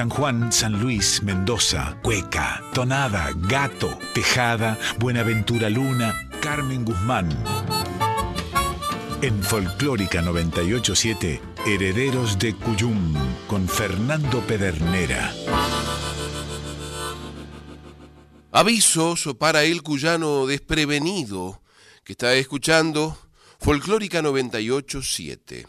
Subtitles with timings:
[0.00, 7.28] San Juan, San Luis, Mendoza, Cueca, Tonada, Gato, Tejada, Buenaventura Luna, Carmen Guzmán.
[9.20, 13.14] En Folclórica 987, Herederos de Cuyum,
[13.46, 15.34] con Fernando Pedernera.
[18.52, 21.60] Avisos para el cuyano desprevenido
[22.04, 23.18] que está escuchando
[23.58, 25.66] Folclórica 987.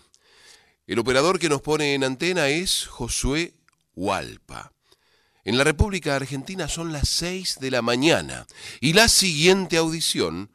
[0.88, 3.56] El operador que nos pone en antena es Josué
[3.96, 4.72] Hualpa.
[5.44, 8.46] En la República Argentina son las 6 de la mañana
[8.80, 10.52] y la siguiente audición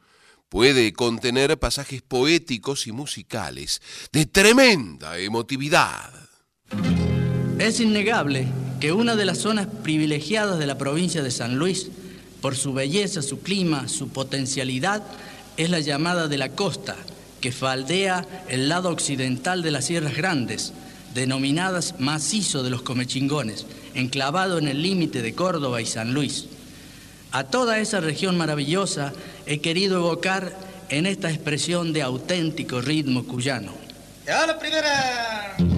[0.49, 3.81] puede contener pasajes poéticos y musicales
[4.13, 6.13] de tremenda emotividad.
[7.59, 8.47] Es innegable
[8.79, 11.89] que una de las zonas privilegiadas de la provincia de San Luis,
[12.41, 15.03] por su belleza, su clima, su potencialidad,
[15.57, 16.95] es la llamada de la costa,
[17.41, 20.73] que faldea el lado occidental de las Sierras Grandes,
[21.17, 26.45] denominadas macizo de los comechingones, enclavado en el límite de Córdoba y San Luis.
[27.31, 29.13] A toda esa región maravillosa
[29.47, 30.55] he querido evocar
[30.89, 33.73] en esta expresión de auténtico ritmo cuyano.
[34.27, 35.76] ¡Ya la primera!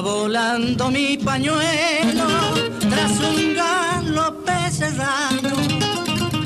[0.00, 2.26] Volando mi pañuelo
[2.78, 5.56] tras un galope serrano.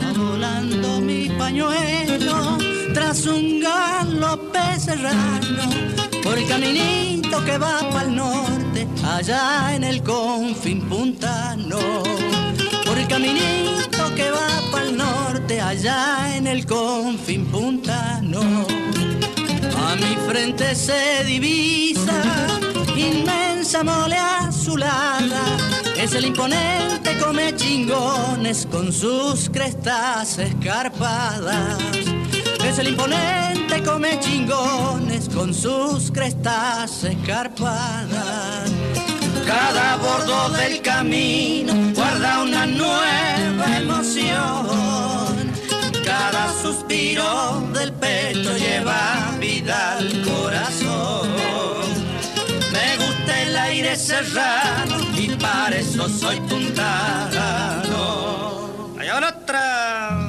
[0.01, 2.59] Va volando mi pañuelo
[2.95, 5.65] tras un galope serrano.
[6.23, 11.79] Por el caminito que va para el norte, allá en el confín puntano.
[12.87, 18.41] Por el caminito que va para el norte, allá en el confín puntano.
[19.77, 22.23] A mi frente se divisa
[23.03, 25.43] inmensa mole azulada.
[25.97, 31.79] Es el imponente come chingones con sus crestas escarpadas.
[32.65, 38.71] Es el imponente come chingones con sus crestas escarpadas.
[39.47, 45.53] Cada bordo del camino guarda una nueva emoción.
[46.05, 50.23] Cada suspiro del pecho lleva vida al
[53.83, 57.35] aire serrano y para eso soy puntano.
[58.99, 60.29] Allá va otra.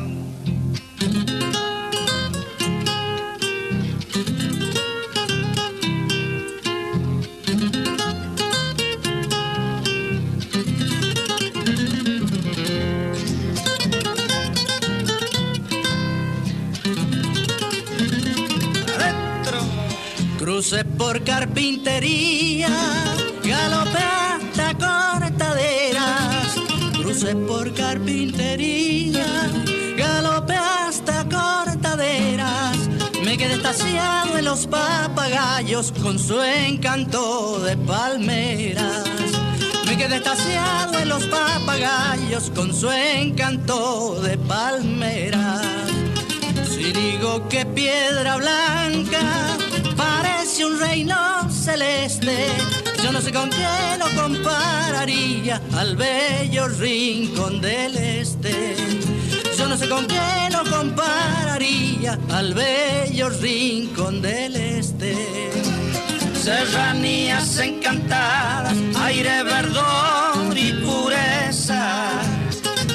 [20.39, 22.69] Cruce por carpintería,
[23.43, 26.55] galope hasta cortaderas.
[26.93, 29.25] Cruce por carpintería,
[29.97, 32.77] galope hasta cortaderas.
[33.23, 39.03] Me quedé estaciado en los papagayos con su encanto de palmeras.
[39.85, 45.61] Me quedé estaciado en los papagayos con su encanto de palmeras.
[46.69, 49.21] Si digo que piedra blanca
[49.95, 52.47] parece un reino celeste,
[53.03, 58.77] yo no sé con qué lo compararía al bello rincón del este.
[59.57, 65.51] Yo no sé con qué lo compararía al bello rincón del este.
[66.41, 72.21] Serranías encantadas, aire, verdor y pureza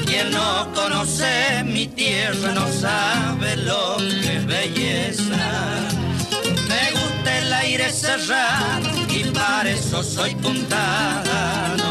[0.07, 5.37] quien no conoce mi tierra no sabe lo que es belleza.
[6.67, 8.88] Me gusta el aire serrano
[9.67, 11.89] eso soy puntano.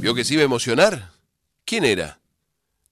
[0.00, 1.12] ¿Vio que se iba a emocionar?
[1.64, 2.20] ¿Quién era?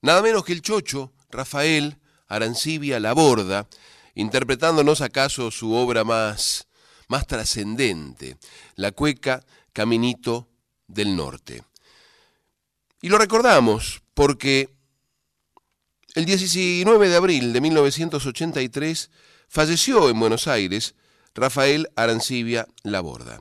[0.02, 3.68] Nada menos que el chocho, Rafael Arancibia Laborda,
[4.14, 6.66] interpretándonos acaso su obra más,
[7.08, 8.36] más trascendente,
[8.76, 10.48] la cueca Caminito
[10.86, 11.62] del Norte.
[13.00, 14.70] Y lo recordamos porque
[16.14, 19.10] el 19 de abril de 1983
[19.54, 20.96] falleció en Buenos Aires
[21.32, 23.40] Rafael Arancibia Laborda.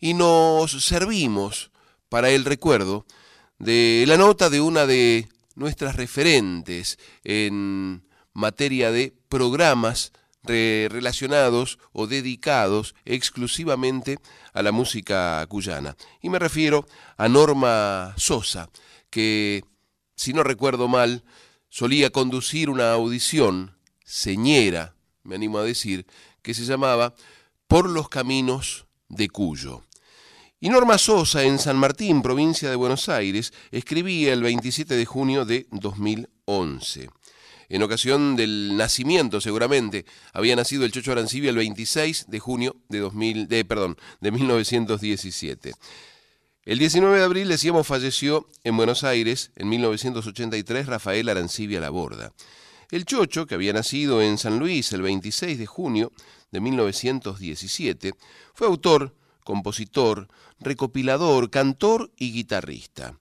[0.00, 1.70] Y nos servimos
[2.08, 3.06] para el recuerdo
[3.60, 10.12] de la nota de una de nuestras referentes en materia de programas
[10.42, 14.18] relacionados o dedicados exclusivamente
[14.52, 15.96] a la música cuyana.
[16.20, 18.68] Y me refiero a Norma Sosa,
[19.10, 19.62] que,
[20.16, 21.22] si no recuerdo mal,
[21.68, 26.06] solía conducir una audición señera, me animo a decir,
[26.42, 27.14] que se llamaba
[27.66, 29.82] Por los Caminos de Cuyo.
[30.60, 35.44] Y Norma Sosa, en San Martín, provincia de Buenos Aires, escribía el 27 de junio
[35.44, 37.10] de 2011.
[37.68, 42.98] En ocasión del nacimiento, seguramente, había nacido el Chocho Arancibia el 26 de junio de,
[42.98, 45.72] 2000, de, perdón, de 1917.
[46.64, 52.32] El 19 de abril, decíamos, falleció en Buenos Aires, en 1983, Rafael Arancibia Laborda.
[52.92, 56.12] El Chocho, que había nacido en San Luis el 26 de junio
[56.50, 58.12] de 1917,
[58.52, 60.28] fue autor, compositor,
[60.60, 63.18] recopilador, cantor y guitarrista.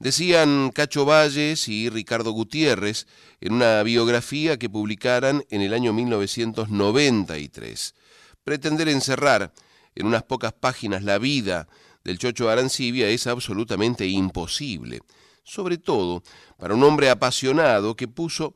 [0.00, 3.06] Decían Cacho Valles y Ricardo Gutiérrez
[3.40, 7.94] en una biografía que publicaran en el año 1993.
[8.42, 9.52] Pretender encerrar
[9.94, 11.68] en unas pocas páginas la vida
[12.02, 14.98] del Chocho Arancibia es absolutamente imposible,
[15.44, 16.24] sobre todo
[16.58, 18.52] para un hombre apasionado que puso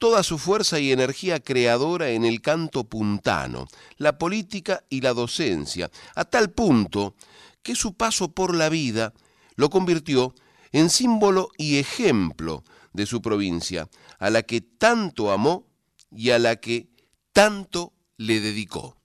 [0.00, 3.68] toda su fuerza y energía creadora en el canto puntano,
[3.98, 7.14] la política y la docencia, a tal punto
[7.62, 9.12] que su paso por la vida
[9.56, 10.34] lo convirtió
[10.72, 12.64] en símbolo y ejemplo
[12.94, 15.66] de su provincia, a la que tanto amó
[16.10, 16.88] y a la que
[17.34, 18.96] tanto le dedicó.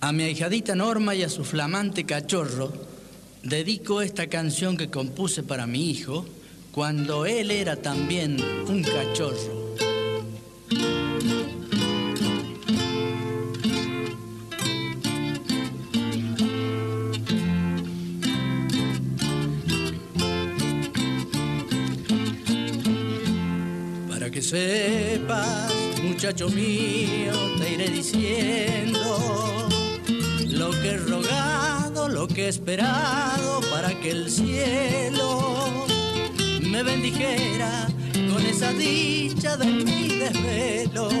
[0.00, 2.72] A mi ahijadita Norma y a su flamante cachorro
[3.44, 6.26] dedico esta canción que compuse para mi hijo
[6.72, 9.83] cuando él era también un cachorro.
[24.44, 29.68] Sepas, muchacho mío, te iré diciendo
[30.50, 35.86] lo que he rogado, lo que he esperado para que el cielo
[36.60, 37.88] me bendijera
[38.32, 41.12] con esa dicha de mis desvelos.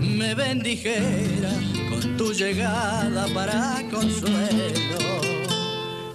[0.00, 1.52] Me bendijera
[1.88, 4.98] con tu llegada para consuelo.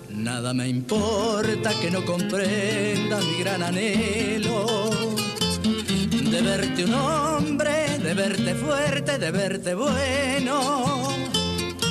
[0.09, 5.22] Nada me importa que no comprenda mi gran anhelo
[5.63, 11.07] de verte un hombre, de verte fuerte, de verte bueno,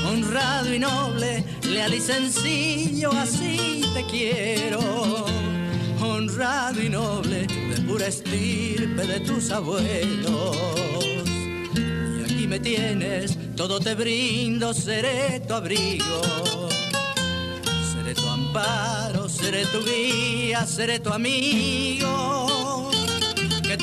[0.07, 4.81] honrado y noble, leal y sencillo, así te quiero,
[6.01, 10.57] honrado y noble, de pura estirpe de tus abuelos.
[11.75, 16.21] Y aquí me tienes, todo te brindo, seré tu abrigo.
[17.95, 22.52] Seré tu amparo, seré tu guía, seré tu amigo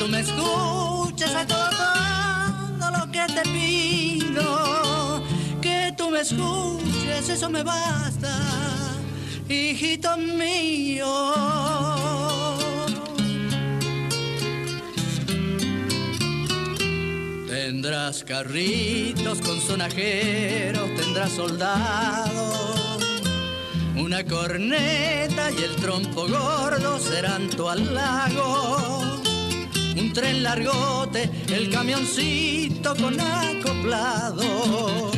[0.00, 5.22] tú me escuches a todo, lo que te pido,
[5.60, 8.34] que tú me escuches, eso me basta,
[9.46, 11.34] hijito mío.
[17.46, 23.04] Tendrás carritos con sonajeros, tendrás soldados,
[23.96, 29.19] una corneta y el trompo gordo serán tu halago
[30.00, 35.10] un tren largote, el camioncito con acoplado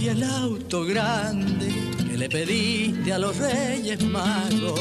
[0.00, 1.72] y el auto grande
[2.08, 4.80] que le pediste a los reyes magos.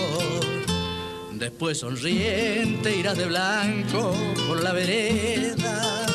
[1.33, 4.13] Después sonriente irás de blanco
[4.47, 6.05] por la vereda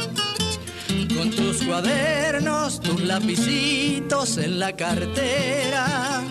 [1.17, 6.23] con tus cuadernos, tus lapicitos en la cartera.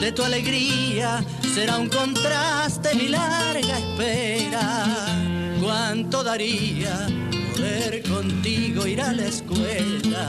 [0.00, 1.24] De tu alegría
[1.54, 5.25] será un contraste mi larga espera
[5.66, 7.08] cuánto daría
[7.52, 10.28] poder contigo ir a la escuela.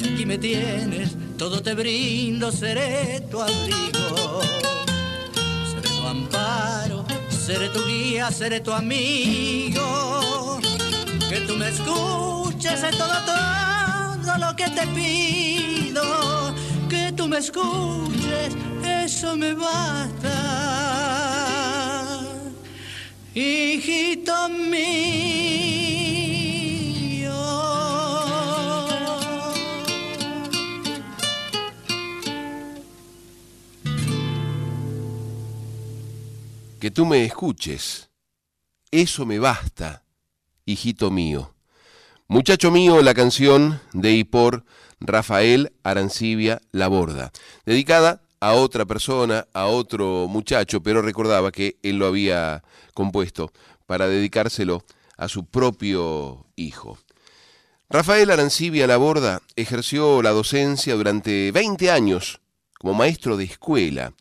[0.00, 4.40] Y aquí me tienes, todo te brindo, seré tu abrigo,
[5.70, 10.58] seré tu amparo, seré tu guía, seré tu amigo.
[11.28, 16.04] Que tú me escuches en todo, todo lo que te pido.
[16.88, 20.77] Que tú me escuches, eso me basta
[23.38, 24.88] hijito mío.
[36.80, 38.10] Que tú me escuches,
[38.90, 40.02] eso me basta,
[40.64, 41.54] hijito mío.
[42.26, 44.64] Muchacho mío, la canción de y por
[45.00, 47.32] Rafael Arancibia Laborda,
[47.64, 52.62] dedicada a otra persona, a otro muchacho, pero recordaba que él lo había
[52.94, 53.52] compuesto
[53.86, 54.84] para dedicárselo
[55.16, 56.98] a su propio hijo.
[57.90, 62.40] Rafael Arancibia Laborda ejerció la docencia durante 20 años
[62.78, 64.12] como maestro de escuela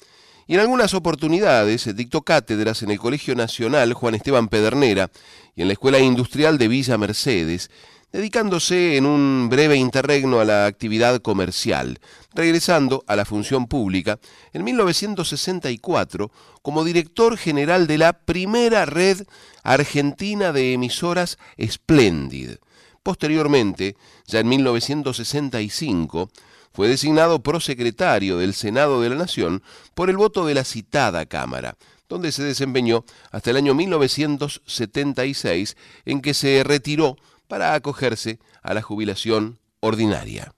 [0.48, 5.12] y en algunas oportunidades dictó cátedras en el Colegio Nacional Juan Esteban Pedernera
[5.56, 7.70] y en la Escuela Industrial de Villa Mercedes,
[8.18, 12.00] dedicándose en un breve interregno a la actividad comercial,
[12.34, 14.18] regresando a la función pública
[14.54, 16.32] en 1964
[16.64, 19.28] como director general de la primera red
[19.62, 22.56] argentina de emisoras Splendid.
[23.04, 23.96] Posteriormente,
[24.26, 26.32] ya en 1965,
[26.74, 29.62] fue designado prosecretario del Senado de la Nación
[29.94, 31.78] por el voto de la citada Cámara,
[32.10, 37.16] donde se desempeñó hasta el año 1976, en que se retiró
[37.48, 40.54] para acogerse a la jubilación ordinaria.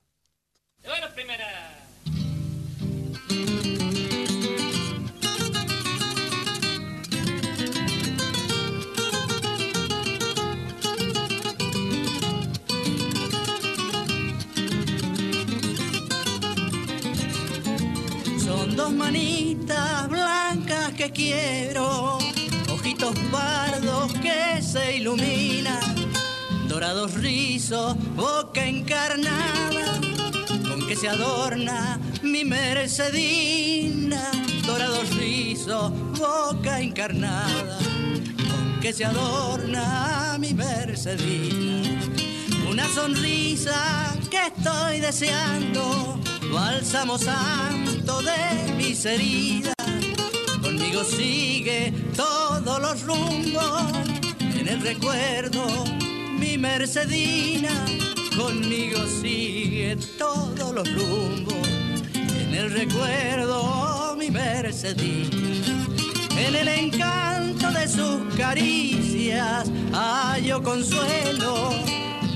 [18.39, 22.17] Son dos manitas blancas que quiero,
[22.71, 25.98] ojitos pardos que se iluminan
[26.79, 29.99] dorados rizos, boca encarnada,
[30.47, 34.31] con que se adorna mi mercedina,
[34.65, 41.99] dorados rizos, boca encarnada, con que se adorna mi mercedina.
[42.71, 46.17] Una sonrisa que estoy deseando,
[46.53, 49.73] bálsamo santo de mis heridas.
[50.61, 53.83] Conmigo sigue todos los rumbos
[54.39, 55.67] en el recuerdo
[56.59, 57.69] Mercedina,
[58.37, 61.55] conmigo sigue todos los rumbos.
[62.13, 65.37] En el recuerdo mi Mercedina,
[66.37, 71.71] en el encanto de sus caricias, hallo consuelo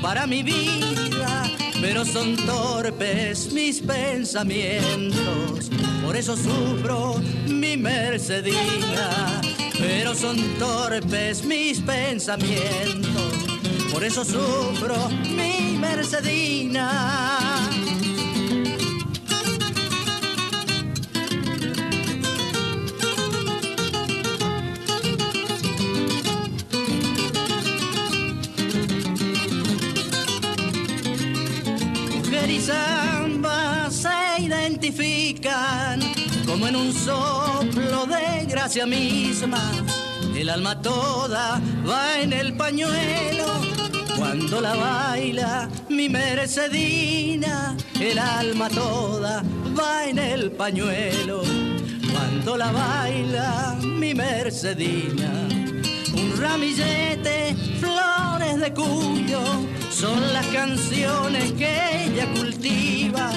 [0.02, 1.44] para mi vida.
[1.82, 5.70] Pero son torpes mis pensamientos,
[6.02, 7.16] por eso sufro
[7.48, 9.42] mi Mercedina.
[9.78, 13.13] Pero son torpes mis pensamientos
[13.94, 16.90] por eso sufro mi Mercedina.
[32.16, 36.00] Mujer y se identifican
[36.48, 39.60] como en un soplo de gracia misma.
[40.36, 43.46] El alma toda va en el pañuelo
[44.18, 49.44] cuando la baila mi Mercedina, el alma toda
[49.78, 51.44] va en el pañuelo.
[52.12, 55.32] Cuando la baila mi Mercedina,
[56.14, 59.42] un ramillete, flores de cuyo,
[59.92, 63.32] son las canciones que ella cultiva.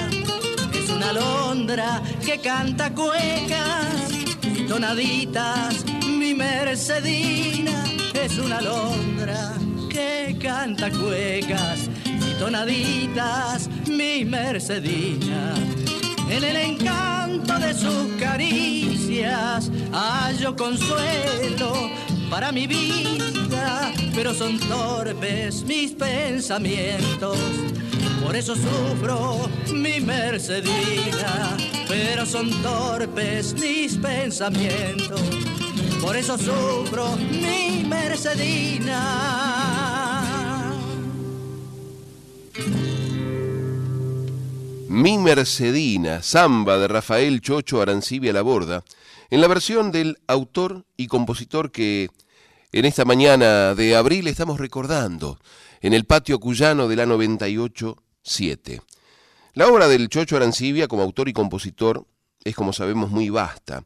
[0.73, 4.11] Es una alondra que canta cuecas
[4.43, 5.83] y tonaditas,
[6.27, 9.53] mi Mercedina es una alondra
[9.89, 15.53] que canta cuecas y tonaditas, mi Mercedina.
[16.29, 21.89] En el encanto de sus caricias hallo consuelo
[22.29, 27.37] para mi vida, pero son torpes mis pensamientos.
[28.21, 31.55] Por eso sufro mi Mercedina,
[31.87, 35.21] pero son torpes mis pensamientos.
[36.07, 39.01] Por eso sufro mi Mercedina.
[44.87, 48.85] Mi Mercedina, samba de Rafael Chocho Arancibia La Borda,
[49.29, 52.07] en la versión del autor y compositor que
[52.71, 55.37] en esta mañana de abril estamos recordando
[55.81, 58.81] en el patio cuyano de la 98-7.
[59.55, 62.05] La obra del Chocho Arancibia como autor y compositor
[62.45, 63.83] es, como sabemos, muy vasta.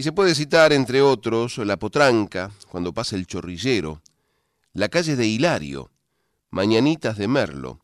[0.00, 4.00] Y se puede citar, entre otros, La Potranca, cuando pasa el chorrillero,
[4.72, 5.90] La calle de Hilario,
[6.48, 7.80] Mañanitas de Merlo,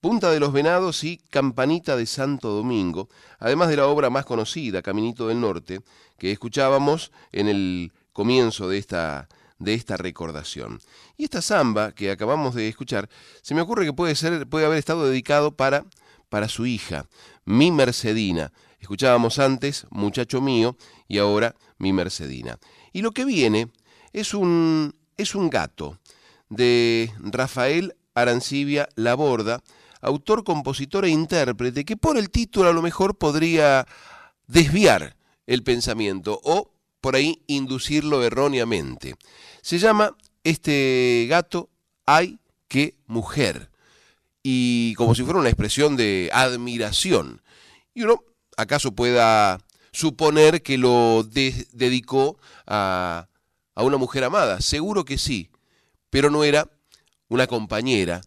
[0.00, 3.08] Punta de los Venados y Campanita de Santo Domingo,
[3.40, 5.80] además de la obra más conocida, Caminito del Norte,
[6.16, 10.78] que escuchábamos en el comienzo de esta, de esta recordación.
[11.16, 13.08] Y esta samba que acabamos de escuchar,
[13.42, 15.84] se me ocurre que puede, ser, puede haber estado dedicado para,
[16.28, 17.06] para su hija,
[17.44, 18.52] mi Mercedina.
[18.78, 20.76] Escuchábamos antes Muchacho mío
[21.08, 22.58] y ahora mi Mercedina.
[22.92, 23.70] Y lo que viene
[24.12, 25.98] es un, es un gato
[26.48, 29.62] de Rafael Arancibia Laborda,
[30.00, 33.86] autor, compositor e intérprete, que por el título a lo mejor podría
[34.46, 39.14] desviar el pensamiento o por ahí inducirlo erróneamente.
[39.62, 41.70] Se llama este gato
[42.06, 42.38] Ay,
[42.68, 43.70] qué mujer.
[44.42, 47.42] Y como si fuera una expresión de admiración.
[47.92, 48.24] Y uno
[48.56, 49.58] acaso pueda
[49.98, 52.38] suponer que lo dedicó
[52.68, 53.26] a,
[53.74, 54.60] a una mujer amada.
[54.60, 55.50] Seguro que sí,
[56.08, 56.70] pero no era
[57.26, 58.20] una compañera,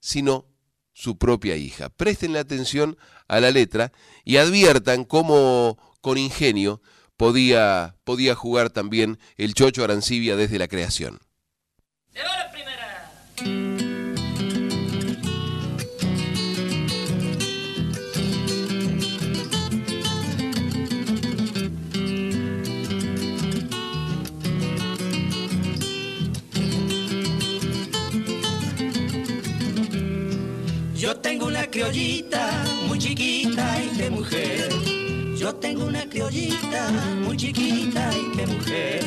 [0.00, 0.46] sino
[0.94, 1.90] su propia hija.
[1.90, 2.96] Prestenle atención
[3.28, 3.92] a la letra
[4.24, 6.80] y adviertan cómo con ingenio
[7.18, 11.18] podía, podía jugar también el Chocho Arancibia desde la creación.
[12.14, 13.67] Yo
[31.70, 34.68] criollita muy chiquita y qué mujer.
[35.36, 36.90] Yo tengo una criollita
[37.24, 39.04] muy chiquita y qué mujer.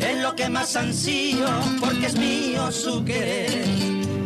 [0.00, 1.46] Es lo que más ansío
[1.80, 3.64] porque es mío su querer.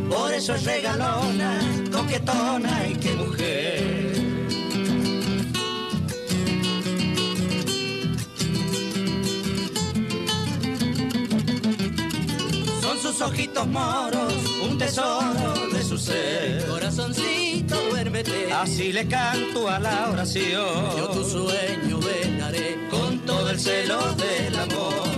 [0.08, 1.58] Por eso es regalona,
[1.90, 4.12] coquetona y qué mujer.
[12.82, 16.66] Son sus ojitos moros, un tesoro de su ser.
[16.66, 17.51] Corazoncito,
[18.54, 20.96] Así le canto a la oración.
[20.98, 25.08] Yo tu sueño velaré con todo el celo del amor.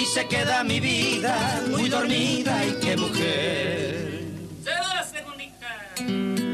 [0.00, 4.24] Y se queda mi vida muy dormida y qué mujer.
[4.64, 6.51] Se va la segundita.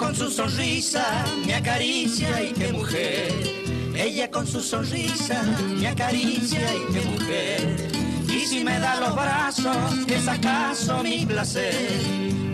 [0.00, 1.04] Con su sonrisa
[1.46, 3.30] me acaricia y qué mujer.
[3.94, 5.42] Ella con su sonrisa
[5.78, 7.90] me acaricia y qué mujer.
[8.26, 9.76] Y si me da los brazos,
[10.08, 11.74] es acaso mi placer.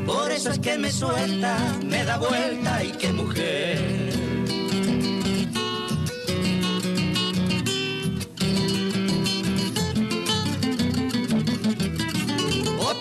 [0.04, 4.25] Por eso es que me suelta, me da vuelta y qué mujer.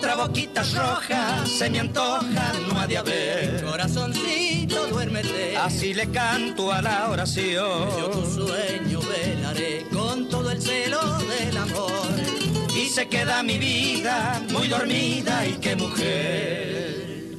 [0.06, 3.64] Otra boquita roja se me antoja, no ha de haber.
[3.64, 5.56] Corazoncito, duérmete.
[5.56, 7.88] Así le canto a la oración.
[7.98, 12.06] Yo tu sueño velaré con todo el celo del amor.
[12.76, 17.34] Y se queda mi vida muy dormida y qué mujer.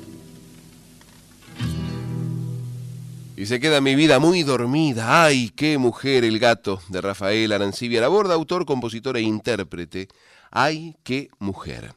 [3.37, 5.23] Y se queda mi vida muy dormida.
[5.23, 6.81] ¡Ay, qué mujer el gato!
[6.89, 10.09] de Rafael Arancibia Laborda, autor, compositor e intérprete.
[10.51, 11.95] ¡Ay, qué mujer!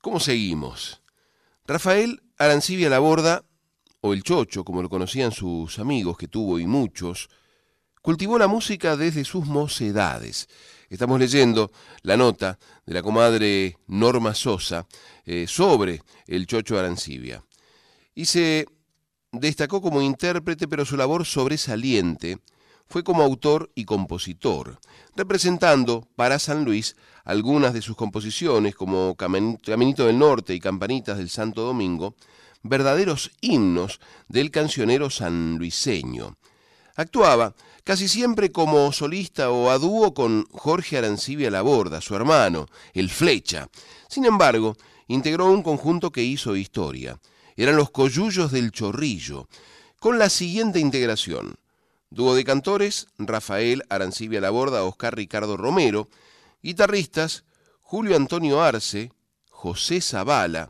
[0.00, 1.02] ¿Cómo seguimos?
[1.66, 3.44] Rafael Arancibia Laborda,
[4.00, 7.28] o el Chocho, como lo conocían sus amigos, que tuvo y muchos,
[8.00, 10.48] cultivó la música desde sus mocedades.
[10.88, 14.86] Estamos leyendo la nota de la comadre Norma Sosa
[15.24, 17.44] eh, sobre el Chocho Arancibia.
[18.14, 18.66] Y se
[19.32, 22.38] destacó como intérprete, pero su labor sobresaliente
[22.86, 24.78] fue como autor y compositor,
[25.16, 26.96] representando para San Luis
[27.28, 32.14] algunas de sus composiciones como Caminito del Norte y Campanitas del Santo Domingo,
[32.62, 36.38] verdaderos himnos del cancionero sanluiseño.
[36.96, 42.64] Actuaba casi siempre como solista o a dúo con Jorge Arancibia Laborda, su hermano,
[42.94, 43.68] el Flecha.
[44.08, 47.20] Sin embargo, integró un conjunto que hizo historia.
[47.58, 49.48] Eran los Coyullos del Chorrillo,
[50.00, 51.56] con la siguiente integración.
[52.08, 56.08] Dúo de cantores, Rafael Arancibia Laborda, Oscar Ricardo Romero,
[56.62, 57.44] Guitarristas,
[57.80, 59.12] Julio Antonio Arce,
[59.48, 60.68] José Zavala,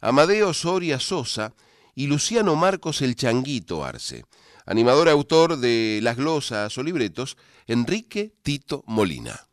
[0.00, 1.54] Amadeo Soria Sosa
[1.94, 4.24] y Luciano Marcos el Changuito Arce.
[4.66, 9.48] Animador autor de las glosas o libretos, Enrique Tito Molina.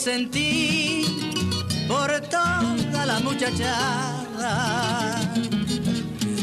[0.00, 1.04] Sentí
[1.86, 5.20] por toda la muchachada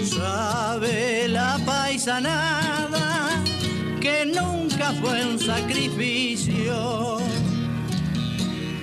[0.06, 3.44] sabe la paisanada
[4.00, 7.18] que nunca fue un sacrificio.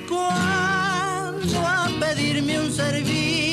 [0.09, 3.44] Cuando a pedirme un servicio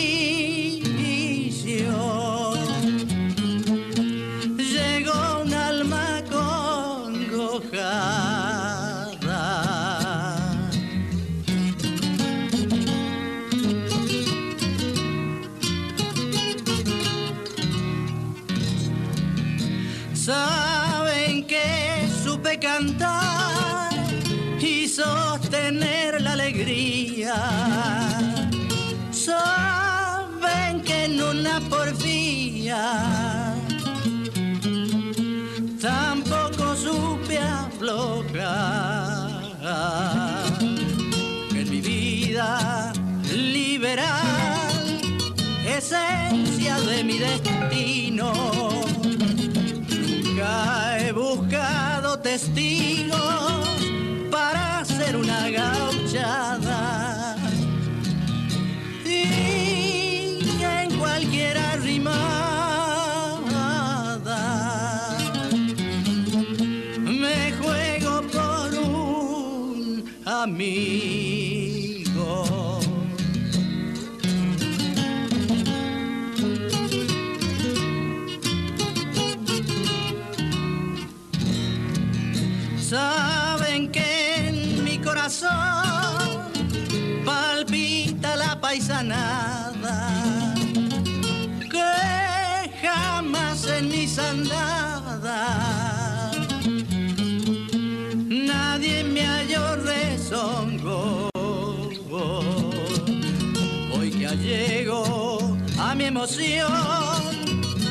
[45.65, 48.31] esencia de mi destino.
[49.89, 52.90] Nunca he buscado testigos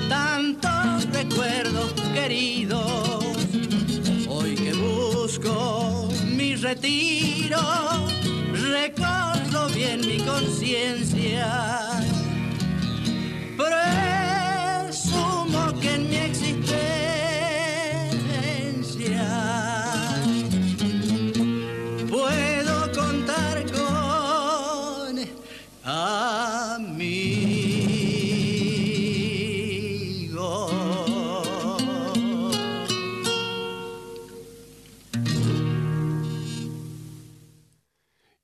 [0.09, 3.25] tantos recuerdos queridos.
[4.29, 7.59] Hoy que busco mi retiro,
[8.53, 11.80] recorro bien mi conciencia.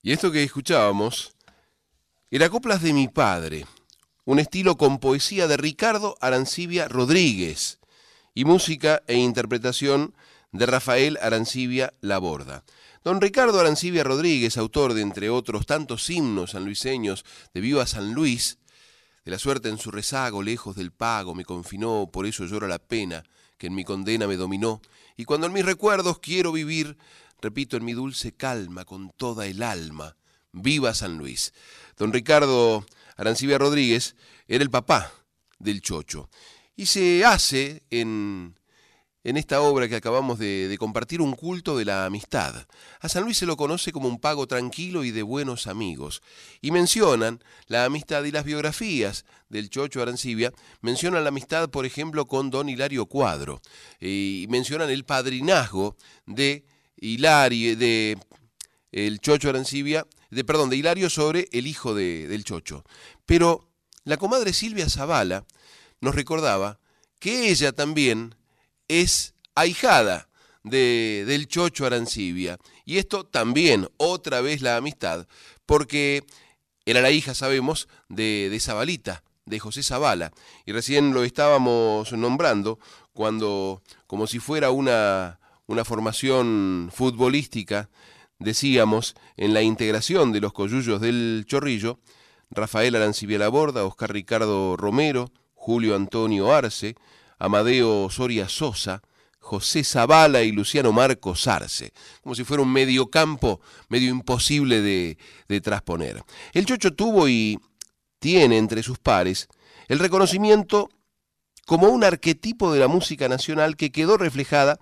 [0.06, 1.34] Y esto que escuchábamos
[2.30, 3.66] era Coplas de mi padre,
[4.24, 7.80] un estilo con poesía de Ricardo Arancibia Rodríguez
[8.32, 10.14] y música e interpretación
[10.52, 12.62] de Rafael Arancibia Laborda.
[13.02, 18.58] Don Ricardo Arancibia Rodríguez, autor de entre otros tantos himnos sanluiseños de Viva San Luis,
[19.24, 22.78] de la suerte en su rezago, lejos del pago, me confinó, por eso lloro la
[22.78, 23.24] pena
[23.58, 24.80] que en mi condena me dominó,
[25.16, 26.96] y cuando en mis recuerdos quiero vivir,
[27.40, 30.16] repito en mi dulce calma, con toda el alma,
[30.52, 31.52] viva San Luis.
[31.96, 32.84] Don Ricardo
[33.16, 34.16] Arancibia Rodríguez
[34.48, 35.12] era el papá
[35.58, 36.28] del Chocho,
[36.74, 38.58] y se hace en,
[39.24, 42.66] en esta obra que acabamos de, de compartir un culto de la amistad.
[43.00, 46.22] A San Luis se lo conoce como un pago tranquilo y de buenos amigos,
[46.60, 52.26] y mencionan la amistad y las biografías del Chocho Arancibia, mencionan la amistad, por ejemplo,
[52.26, 53.62] con don Hilario Cuadro,
[54.00, 55.96] y mencionan el padrinazgo
[56.26, 58.18] de De
[58.92, 62.84] el Chocho Arancibia, de, perdón, de Hilario sobre el hijo de- del Chocho.
[63.26, 63.68] Pero
[64.04, 65.44] la comadre Silvia Zavala
[66.00, 66.78] nos recordaba
[67.18, 68.34] que ella también
[68.88, 70.28] es ahijada
[70.64, 72.58] de- del Chocho Arancibia.
[72.84, 75.26] Y esto también, otra vez la amistad,
[75.66, 76.24] porque
[76.86, 80.32] era la hija, sabemos, de, de Zabalita, de José Zavala.
[80.64, 82.78] Y recién lo estábamos nombrando
[83.12, 87.90] cuando, como si fuera una, una formación futbolística,
[88.38, 91.98] decíamos, en la integración de los coyullos del Chorrillo,
[92.50, 96.94] Rafael Arancibia Laborda, Oscar Ricardo Romero, Julio Antonio Arce,
[97.38, 99.02] Amadeo Soria Sosa,
[99.38, 105.60] José Zavala y Luciano Marcos Arce, como si fuera un mediocampo medio imposible de, de
[105.60, 106.24] trasponer.
[106.52, 107.58] El Chocho tuvo y
[108.18, 109.48] tiene entre sus pares
[109.88, 110.88] el reconocimiento
[111.64, 114.78] como un arquetipo de la música nacional que quedó reflejada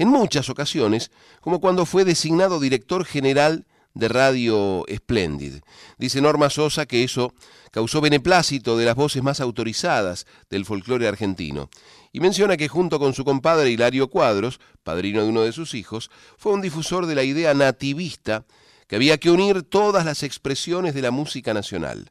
[0.00, 1.10] en muchas ocasiones,
[1.42, 5.56] como cuando fue designado director general de Radio Splendid.
[5.98, 7.34] Dice Norma Sosa que eso
[7.70, 11.68] causó beneplácito de las voces más autorizadas del folclore argentino.
[12.12, 16.10] Y menciona que junto con su compadre Hilario Cuadros, padrino de uno de sus hijos,
[16.38, 18.46] fue un difusor de la idea nativista
[18.86, 22.10] que había que unir todas las expresiones de la música nacional.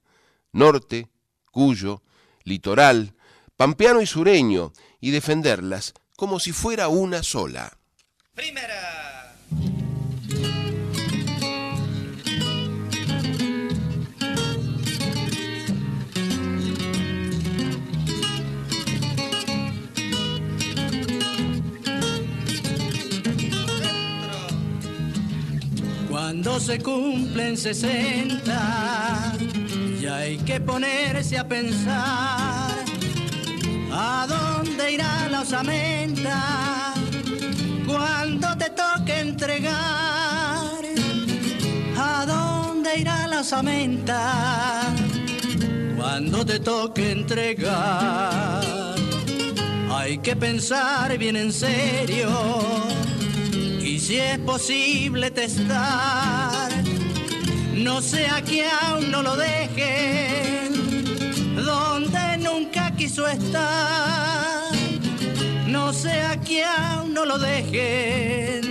[0.51, 1.07] Norte,
[1.51, 2.03] Cuyo,
[2.43, 3.15] litoral,
[3.57, 7.78] pampeano y sureño, y defenderlas como si fuera una sola.
[8.39, 9.35] Primera.
[26.09, 29.33] Cuando se cumplen 60,
[29.99, 32.85] ya hay que ponerse a pensar
[33.91, 36.79] a dónde irá la osamenta
[37.89, 40.79] cuando te toque entregar?
[41.97, 44.93] ¿A dónde irá la osamenta
[45.97, 48.63] cuando te toque entregar?
[49.91, 52.29] Hay que pensar bien en serio
[53.81, 56.71] y si es posible testar.
[57.73, 60.75] No sea que aún no lo dejen
[61.55, 64.38] donde nunca quiso estar.
[65.89, 68.61] No sea que aún no lo dejen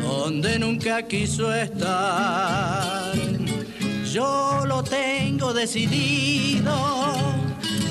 [0.00, 3.12] donde nunca quiso estar.
[4.10, 6.72] Yo lo tengo decidido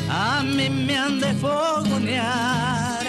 [0.10, 3.06] a mí me han de fogonear,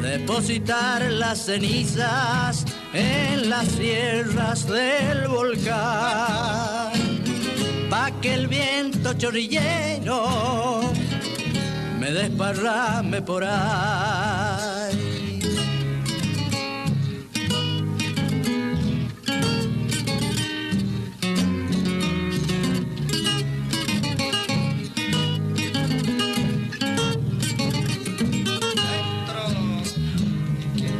[0.00, 6.92] depositar las cenizas en las sierras del volcán,
[7.90, 10.92] pa' que el viento chorrillero
[12.02, 13.52] me desparrame por ahí.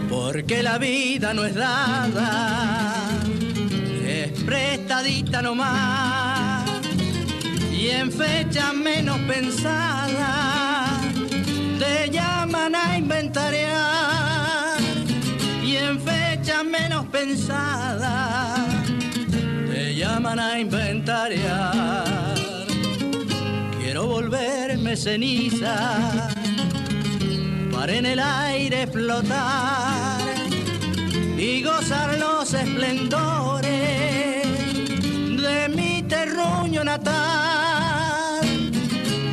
[0.08, 3.18] porque la vida no es dada,
[4.06, 6.64] es prestadita nomás,
[7.72, 10.01] y en fecha menos pensada
[12.62, 14.78] llaman a inventariar,
[15.64, 18.54] y en fecha menos pensada
[19.68, 22.04] te llaman a inventariar.
[23.80, 26.28] Quiero volverme ceniza
[27.72, 30.20] para en el aire flotar
[31.36, 33.72] y gozar los esplendores
[35.36, 38.46] de mi terruño natal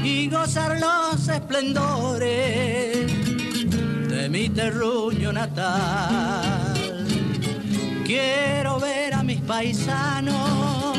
[0.03, 2.78] y gozar los esplendores
[4.53, 6.73] terruño natal.
[8.05, 10.97] Quiero ver a mis paisanos,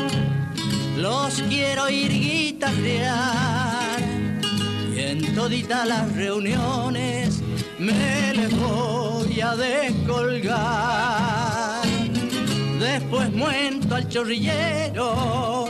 [0.97, 3.99] los quiero ir guitarrear
[4.95, 7.41] y en toditas las reuniones
[7.79, 11.01] me les voy a descolgar.
[12.79, 15.67] Después muento al chorrillero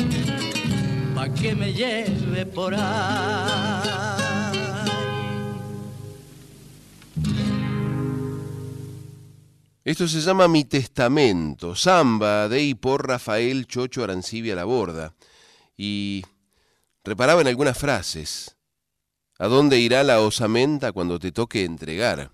[1.16, 4.31] pa' que me lleve por ahí.
[9.84, 15.16] Esto se llama Mi Testamento, samba de y por Rafael Chocho Arancibia La Borda.
[15.76, 16.24] Y
[17.04, 18.58] reparaba en algunas frases.
[19.40, 22.32] ¿A dónde irá la osamenta cuando te toque entregar?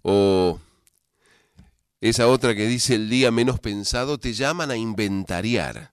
[0.00, 0.58] O
[2.00, 5.92] esa otra que dice el día menos pensado, te llaman a inventariar.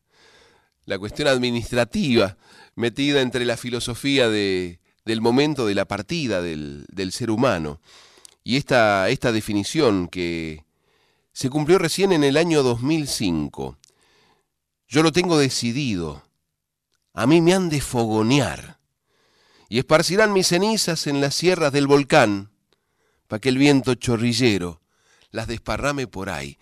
[0.86, 2.38] La cuestión administrativa
[2.76, 7.82] metida entre la filosofía de, del momento de la partida del, del ser humano.
[8.44, 10.66] Y esta, esta definición que
[11.32, 13.78] se cumplió recién en el año 2005.
[14.88, 16.24] Yo lo tengo decidido.
[17.14, 18.80] A mí me han de fogonear
[19.70, 22.52] y esparcirán mis cenizas en las sierras del volcán,
[23.28, 24.82] para que el viento chorrillero
[25.32, 26.60] las desparrame por ahí.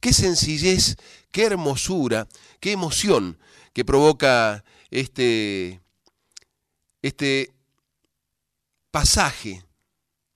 [0.00, 0.96] Qué sencillez,
[1.30, 2.26] qué hermosura,
[2.60, 3.38] qué emoción
[3.74, 5.82] que provoca este,
[7.02, 7.52] este
[8.90, 9.62] pasaje,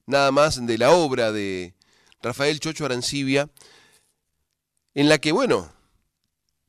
[0.09, 1.75] nada más de la obra de
[2.23, 3.51] Rafael Chocho Arancibia,
[4.95, 5.71] en la que, bueno,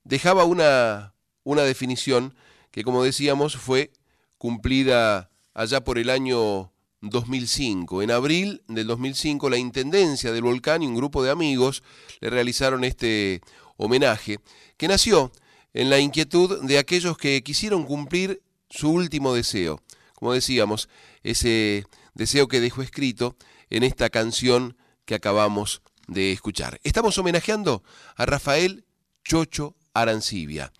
[0.03, 2.35] dejaba una, una definición
[2.69, 3.91] que, como decíamos, fue
[4.37, 8.03] cumplida allá por el año 2005.
[8.03, 11.81] En abril del 2005 la Intendencia del Volcán y un grupo de amigos
[12.19, 13.41] le realizaron este
[13.77, 14.39] homenaje
[14.75, 15.31] que nació
[15.73, 19.81] en la inquietud de aquellos que quisieron cumplir su último deseo.
[20.13, 20.89] Como decíamos,
[21.23, 21.85] ese
[22.19, 23.37] deseo que dejó escrito
[23.69, 26.79] en esta canción que acabamos de escuchar.
[26.83, 27.81] Estamos homenajeando
[28.17, 28.83] a Rafael
[29.23, 30.73] Chocho Arancibia.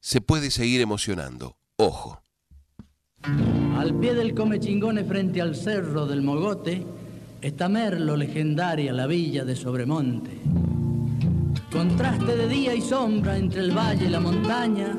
[0.00, 1.56] Se puede seguir emocionando.
[1.76, 2.22] Ojo.
[3.78, 6.84] Al pie del Comechingones frente al cerro del Mogote
[7.40, 10.38] está Merlo legendaria, la villa de Sobremonte.
[11.72, 14.94] Contraste de día y sombra entre el valle y la montaña,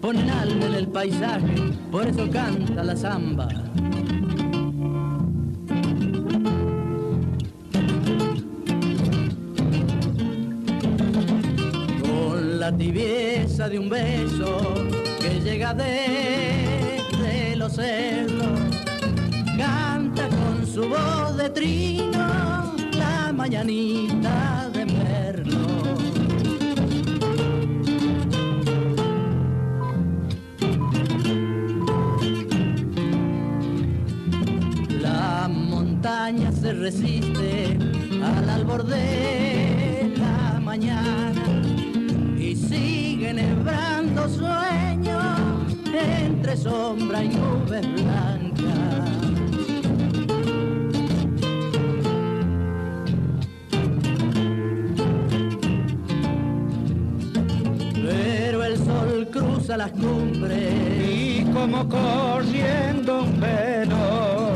[0.00, 1.54] ponen alma en el paisaje,
[1.92, 3.48] por eso canta la zamba.
[12.70, 14.58] La tibieza de un beso
[15.20, 18.58] que llega de los cerros,
[19.56, 25.66] canta con su voz de trino la mañanita de Merlo.
[35.00, 35.48] La
[36.60, 37.78] se resiste
[38.24, 41.55] al albor de la mañana
[42.68, 48.46] sigue nebrando sueños entre sombra y nubes blancas.
[57.94, 64.52] Pero el sol cruza las cumbres y como corriendo un velo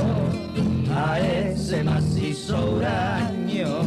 [0.94, 3.82] a ese macizo huraño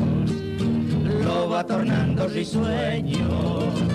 [1.23, 3.92] lo va tornando risueño.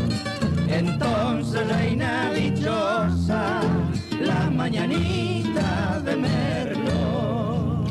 [0.79, 3.61] Entonces reina dichosa
[4.21, 7.83] la mañanita de Merlo.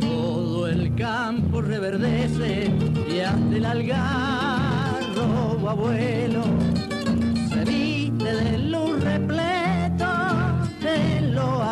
[0.00, 2.70] Todo el campo reverdece
[3.12, 4.08] y ante el algarrobo
[5.68, 6.51] abuelo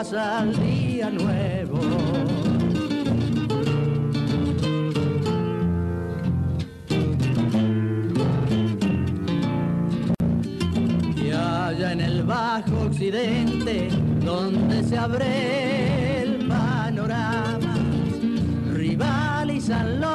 [0.00, 1.78] lo al día nuevo.
[11.16, 13.90] Y allá en el bajo occidente,
[14.24, 17.74] donde se abre el panorama,
[18.72, 20.09] rivalizan los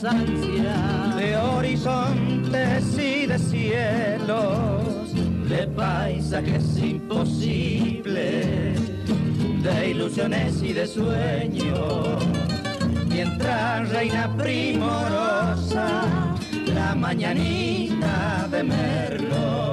[0.00, 5.12] las de horizontes y de cielos,
[5.46, 8.40] de paisajes imposibles,
[9.62, 12.24] de ilusiones y de sueños.
[13.06, 16.00] Mientras reina primorosa
[16.74, 19.71] la mañanita de Merlo.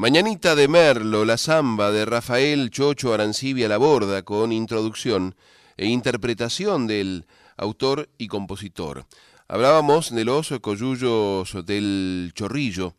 [0.00, 5.34] Mañanita de Merlo, la samba de Rafael Chocho Arancibia Laborda, con introducción
[5.76, 7.26] e interpretación del
[7.58, 9.04] autor y compositor.
[9.46, 12.94] Hablábamos de los coyullos del Chorrillo,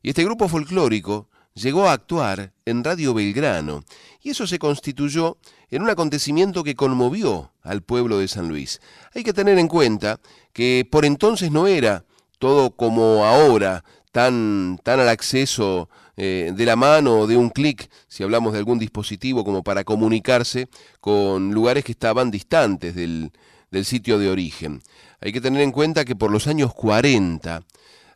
[0.00, 3.82] y este grupo folclórico llegó a actuar en Radio Belgrano,
[4.22, 5.38] y eso se constituyó
[5.72, 8.80] en un acontecimiento que conmovió al pueblo de San Luis.
[9.12, 10.20] Hay que tener en cuenta
[10.52, 12.04] que por entonces no era
[12.38, 17.90] todo como ahora, tan, tan al acceso eh, de la mano o de un clic,
[18.08, 20.68] si hablamos de algún dispositivo como para comunicarse
[21.00, 23.32] con lugares que estaban distantes del,
[23.70, 24.82] del sitio de origen.
[25.20, 27.62] Hay que tener en cuenta que por los años 40,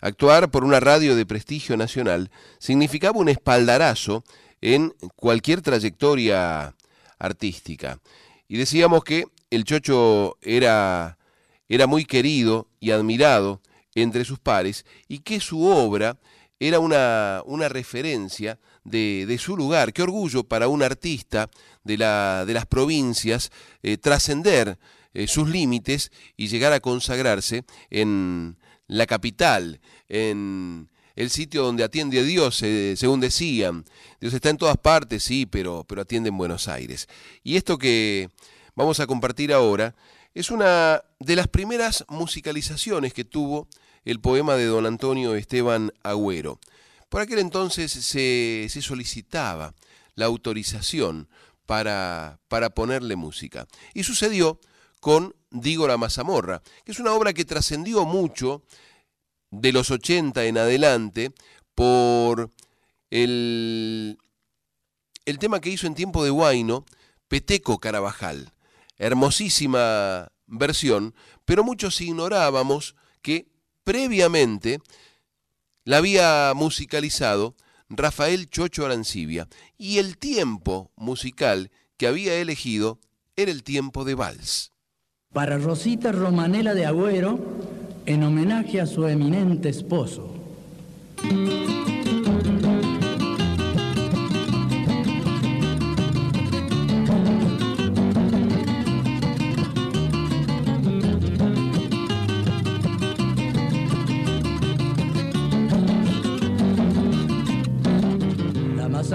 [0.00, 4.24] actuar por una radio de prestigio nacional significaba un espaldarazo
[4.61, 6.74] en cualquier trayectoria
[7.18, 7.98] artística.
[8.48, 11.18] Y decíamos que el Chocho era,
[11.68, 13.61] era muy querido y admirado
[13.94, 16.18] entre sus pares y que su obra
[16.61, 19.92] era una, una referencia de, de, su lugar.
[19.92, 21.51] Qué orgullo para un artista
[21.85, 23.51] de, la, de las provincias
[23.83, 24.79] eh, trascender
[25.14, 32.21] eh, sus límites y llegar a consagrarse en la capital, en el sitio donde atiende
[32.21, 33.85] a Dios, eh, según decían.
[34.21, 37.09] Dios está en todas partes, sí, pero, pero atiende en Buenos Aires.
[37.42, 38.31] Y esto que
[38.75, 39.94] vamos a compartir ahora
[40.35, 43.68] es una de las primeras musicalizaciones que tuvo
[44.09, 46.59] el poema de don Antonio Esteban Agüero.
[47.11, 49.75] Por aquel entonces se, se solicitaba
[50.14, 51.29] la autorización
[51.66, 53.68] para, para, ponerle música.
[53.92, 54.61] Y sucedió
[55.01, 58.62] con Dígora Mazamorra, que es una obra que trascendió mucho
[59.51, 61.33] de los 80 en adelante
[61.75, 62.51] por
[63.11, 64.16] el,
[65.27, 66.87] el tema que hizo en tiempo de Guaino,
[67.29, 68.55] Peteco Carabajal.
[68.97, 73.58] Hermosísima versión, pero muchos ignorábamos que
[73.88, 74.80] previamente
[75.86, 77.54] la había musicalizado
[77.88, 82.98] Rafael Chocho Arancibia y el tiempo musical que había elegido
[83.34, 84.72] era el tiempo de vals.
[85.32, 87.38] Para Rosita Romanela de Agüero,
[88.04, 90.34] en homenaje a su eminente esposo.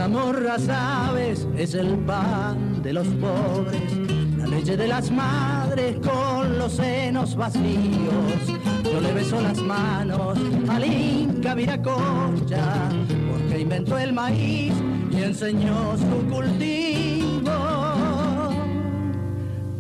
[0.08, 3.98] Mazamorra, sabes, es el pan de los pobres,
[4.38, 8.44] la leche de las madres con los senos vacíos.
[8.84, 10.38] Yo le beso las manos
[10.68, 12.90] al Inca Viracocha,
[13.32, 14.74] porque inventó el maíz
[15.12, 17.52] y enseñó su cultivo.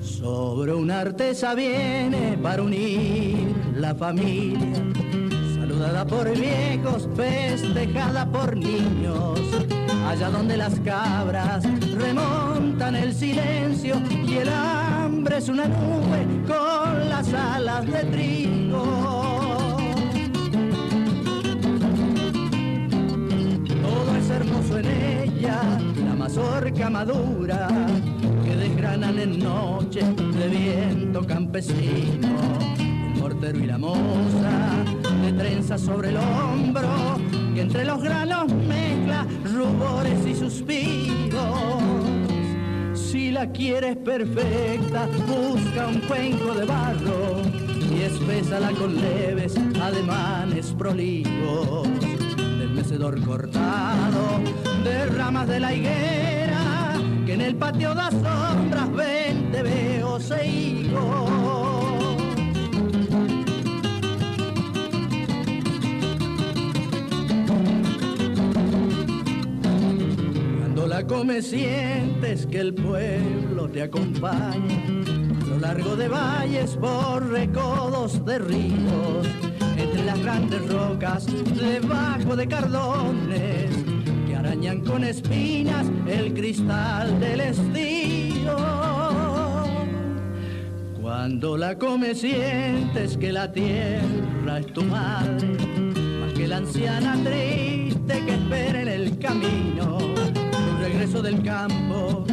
[0.01, 4.71] Sobre un artesa viene para unir la familia,
[5.83, 9.39] saludada por viejos, festejada por niños,
[10.07, 11.63] allá donde las cabras
[11.97, 19.23] remontan el silencio y el hambre es una nube con las alas de trigo.
[24.29, 25.61] hermoso en ella,
[26.07, 27.67] la mazorca madura
[28.43, 32.82] que desgranan en noche de viento campesino.
[33.23, 34.83] Mortero y la moza
[35.23, 36.89] de trenza sobre el hombro,
[37.55, 41.81] que entre los granos mezcla rubores y suspiros.
[42.93, 47.41] Si la quieres perfecta, busca un cuenco de barro
[47.95, 51.87] y espésala con leves ademanes prolijos
[52.75, 54.41] mecedor cortado
[54.83, 56.95] de ramas de la higuera
[57.25, 60.45] que en el patio da sombras veinte veo se
[70.93, 74.83] Cuando la comes sientes que el pueblo te acompaña
[75.41, 79.27] a lo largo de valles por recodos de ríos
[79.75, 81.25] entre las grandes rocas,
[81.55, 83.71] debajo de cardones
[84.27, 88.55] que arañan con espinas el cristal del estío.
[91.01, 95.57] Cuando la comes sientes que la tierra es tu madre,
[96.19, 100.02] más que la anciana triste que espera en el camino,
[101.11, 102.23] del campo,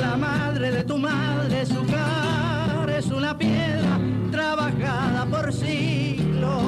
[0.00, 3.98] la madre de tu madre, su cara es una piedra
[4.30, 6.62] trabajada por siglos.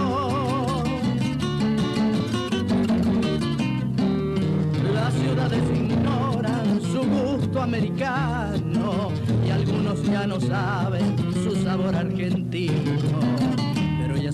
[4.92, 9.12] Las ciudades ignoran su gusto americano
[9.46, 13.65] y algunos ya no saben su sabor argentino.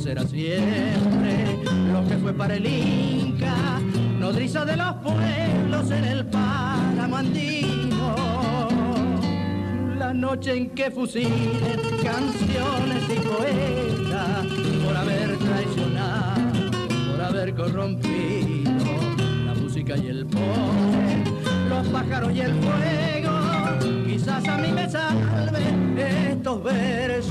[0.03, 3.79] Será siempre lo que fue para el Inca,
[4.19, 8.17] nodriza de los pueblos en el páramo andino
[9.97, 11.31] la noche en que fusilen
[12.03, 14.47] canciones y poetas
[14.85, 16.71] por haber traicionado,
[17.13, 18.73] por haber corrompido
[19.47, 21.29] la música y el poder,
[21.69, 24.05] los pájaros y el fuego.
[24.05, 27.22] Quizás a mí me salven estos versos.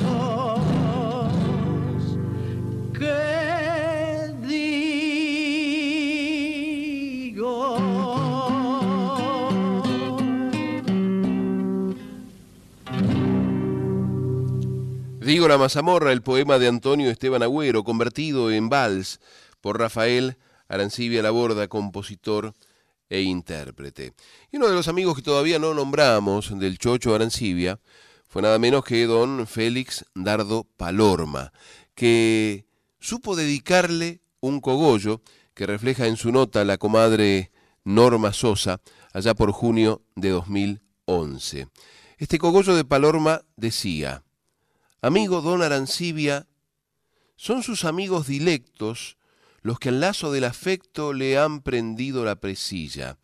[15.47, 19.19] La mazamorra, el poema de Antonio Esteban Agüero, convertido en vals
[19.59, 20.37] por Rafael
[20.67, 22.53] Arancibia Laborda, compositor
[23.09, 24.13] e intérprete.
[24.51, 27.79] Y uno de los amigos que todavía no nombramos del Chocho Arancibia
[28.27, 31.51] fue nada menos que don Félix Dardo Palorma,
[31.95, 32.65] que
[32.99, 35.21] supo dedicarle un cogollo
[35.55, 37.51] que refleja en su nota la comadre
[37.83, 38.79] Norma Sosa
[39.11, 41.67] allá por junio de 2011.
[42.19, 44.23] Este cogollo de Palorma decía,
[45.03, 46.45] Amigo don Arancibia,
[47.35, 49.17] son sus amigos dilectos
[49.63, 53.17] los que al lazo del afecto le han prendido la presilla.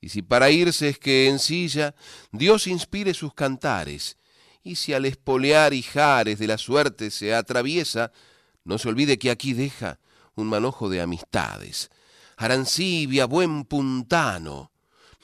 [0.00, 1.94] Y si para irse es que en silla
[2.32, 4.16] Dios inspire sus cantares,
[4.62, 8.10] y si al espolear hijares de la suerte se atraviesa,
[8.64, 9.98] no se olvide que aquí deja
[10.36, 11.90] un manojo de amistades.
[12.38, 14.72] Arancibia, buen puntano,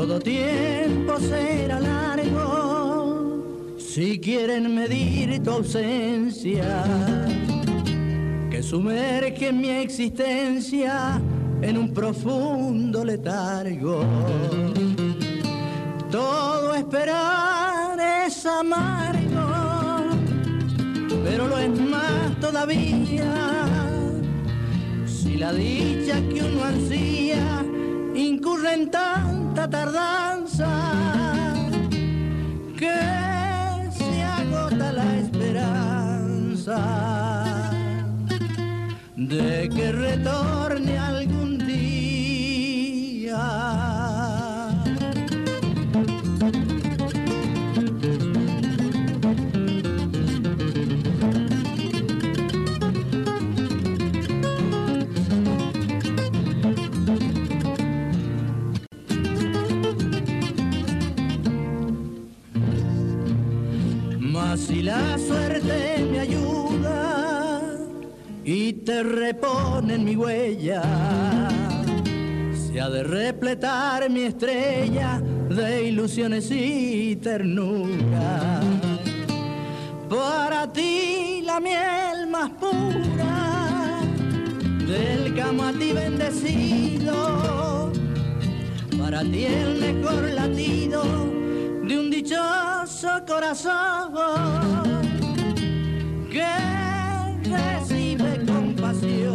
[0.07, 3.42] Todo tiempo será largo
[3.76, 6.84] si quieren medir tu ausencia,
[8.48, 11.20] que sumerge mi existencia
[11.61, 14.04] en un profundo letargo.
[16.09, 17.98] Todo esperar
[18.28, 20.04] es amargo,
[21.24, 23.26] pero lo es más todavía
[25.04, 27.64] si la dicha que uno ansía
[28.16, 30.68] incurre en tanta tardanza
[32.78, 32.98] que
[33.90, 36.78] se agota la esperanza
[39.16, 40.95] de que retorne
[64.87, 67.61] la suerte me ayuda
[68.45, 70.80] y te repone en mi huella,
[72.55, 78.61] se ha de repletar mi estrella de ilusiones y ternura.
[80.09, 83.99] Para ti la miel más pura
[84.87, 87.12] del camati bendecido,
[88.97, 91.03] para ti el mejor latido
[91.82, 94.76] de un dichoso corazón
[96.37, 99.32] que recibe compasión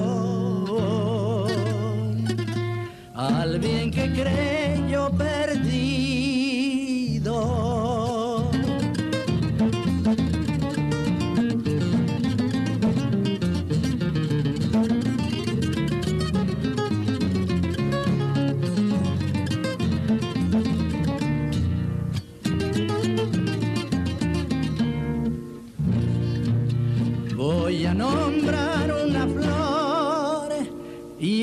[3.16, 4.61] al bien que creyó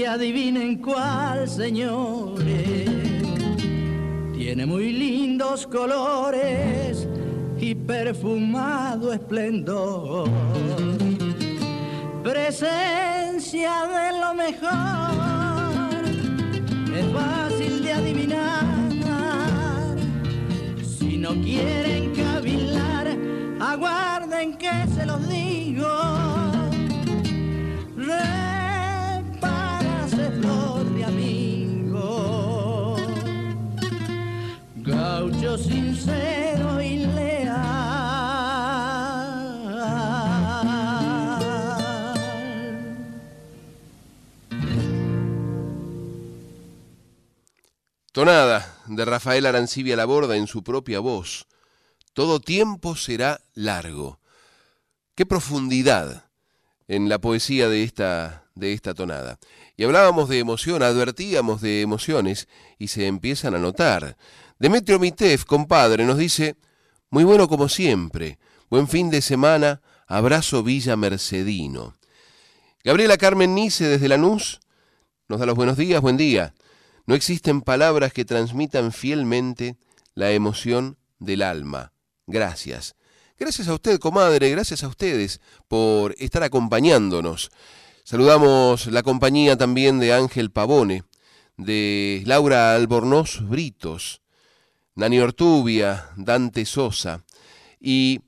[0.09, 2.91] adivinen cuál, señores.
[4.33, 7.07] Tiene muy lindos colores
[7.59, 10.29] y perfumado esplendor.
[12.23, 16.05] Presencia de lo mejor,
[16.95, 18.67] es fácil de adivinar.
[20.83, 23.17] Si no quieren cavilar,
[23.61, 26.28] aguarden que se los digo.
[35.41, 37.59] Gaucho sincero y leal.
[48.13, 51.47] Tonada de Rafael Arancibia Laborda en su propia voz.
[52.15, 54.19] Todo tiempo será largo.
[55.15, 56.25] Qué profundidad
[56.89, 59.39] en la poesía de esta, de esta tonada.
[59.77, 64.17] Y hablábamos de emoción, advertíamos de emociones y se empiezan a notar.
[64.59, 66.57] Demetrio Mitef, compadre, nos dice,
[67.11, 71.95] muy bueno como siempre, buen fin de semana, abrazo Villa Mercedino.
[72.83, 74.59] Gabriela Carmen Nice desde Lanús
[75.29, 76.55] nos da los buenos días, buen día.
[77.07, 79.77] No existen palabras que transmitan fielmente
[80.15, 81.93] la emoción del alma.
[82.27, 82.97] Gracias.
[83.39, 87.51] Gracias a usted, comadre, gracias a ustedes por estar acompañándonos.
[88.03, 91.05] Saludamos la compañía también de Ángel Pavone,
[91.57, 94.21] de Laura Albornoz Britos,
[94.99, 97.25] Nani Ortubia, Dante Sosa.
[97.81, 98.19] Y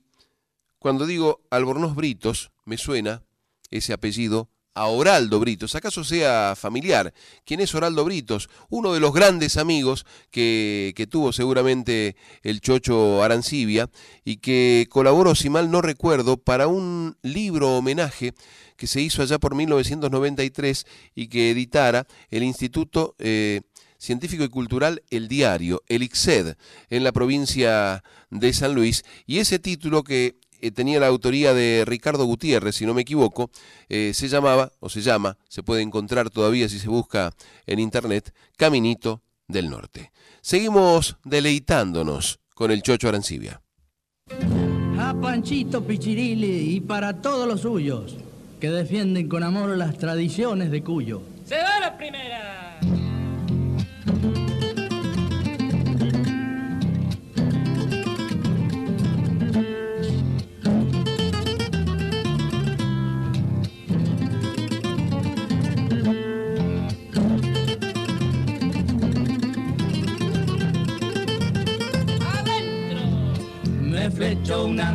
[0.79, 3.25] cuando digo Albornoz Britos, me suena
[3.73, 7.13] ese apellido a Oraldo Britos, acaso sea familiar.
[7.45, 8.49] ¿Quién es Oraldo Britos?
[8.69, 12.15] Uno de los grandes amigos que, que, tuvo seguramente
[12.45, 13.91] el Chocho Arancibia
[14.25, 18.33] y que colaboró, si mal no recuerdo, para un libro homenaje
[18.77, 23.61] que se hizo allá por 1993 y que editara el Instituto eh,
[24.01, 26.57] Científico y Cultural El Diario, el ICSED,
[26.89, 29.05] en la provincia de San Luis.
[29.27, 33.51] Y ese título que eh, tenía la autoría de Ricardo Gutiérrez, si no me equivoco,
[33.91, 37.31] eh, se llamaba, o se llama, se puede encontrar todavía si se busca
[37.67, 40.13] en internet, Caminito del Norte.
[40.41, 43.61] Seguimos deleitándonos con el Chocho Arancibia.
[44.97, 48.17] Pa Panchito Pichirili y para todos los suyos
[48.61, 51.21] que defienden con amor las tradiciones de Cuyo.
[51.45, 52.70] Se va la primera.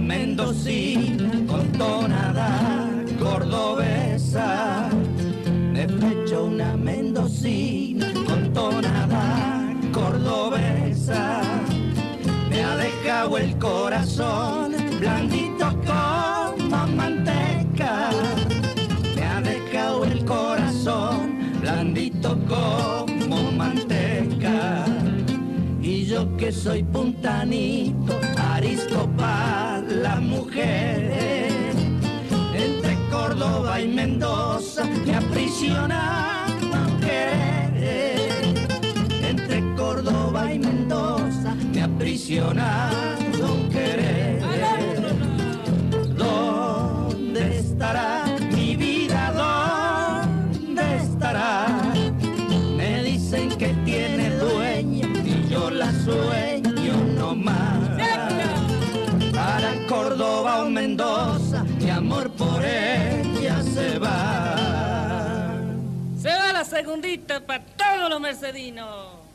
[0.05, 2.89] Mendocina con tonada
[3.19, 4.89] cordobesa.
[5.73, 11.41] Me flechó una mendocina con tonada cordobesa.
[12.49, 18.09] Me ha dejado el corazón blandito como manteca.
[19.15, 24.85] Me ha dejado el corazón blandito como manteca.
[25.81, 28.19] Y yo que soy puntanito,
[39.29, 43.04] Entre Córdoba y Mendoza me aprisiona
[66.75, 69.25] segundita para todos los mercedinos.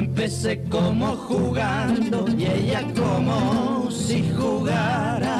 [0.00, 5.39] Empecé como jugando y ella como si jugara.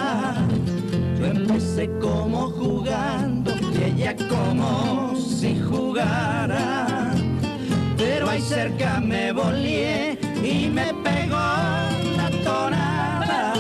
[1.61, 7.13] Empecé como jugando y ella como si jugara.
[7.99, 11.37] Pero ahí cerca me volé y me pegó
[12.17, 13.53] la tonada.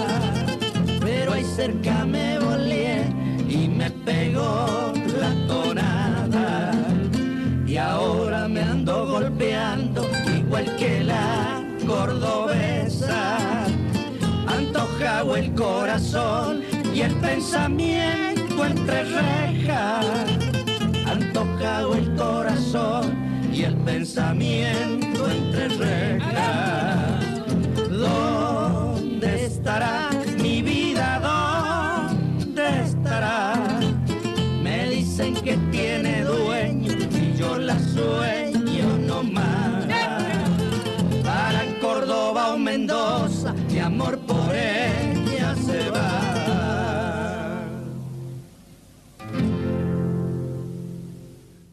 [0.98, 3.04] Pero ahí cerca me volé
[3.46, 6.72] y me pegó la tonada.
[7.66, 13.66] Y ahora me ando golpeando igual que la cordobesa.
[14.46, 20.06] Antojado el corazón y el pensamiento entre rejas.
[21.06, 23.16] Antojado el corazón
[23.52, 27.42] y el pensamiento entre rejas.
[27.90, 30.09] ¿Dónde estará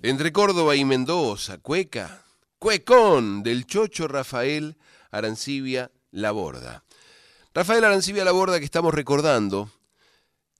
[0.08, 2.24] Entre Córdoba y Mendoza, Cueca,
[2.60, 4.78] Cuecón, del Chocho Rafael
[5.12, 6.86] Arancibia Laborda.
[7.54, 9.70] Rafael Arancibia Laborda que estamos recordando,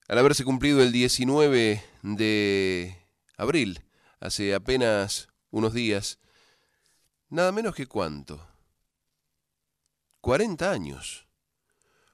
[0.06, 2.98] al haberse cumplido el 19 de
[3.38, 3.82] abril,
[4.20, 6.18] hace apenas unos días,
[7.30, 8.46] nada menos que cuánto,
[10.20, 11.26] 40 años,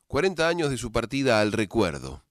[0.07, 2.23] 40 años de su partida al recuerdo.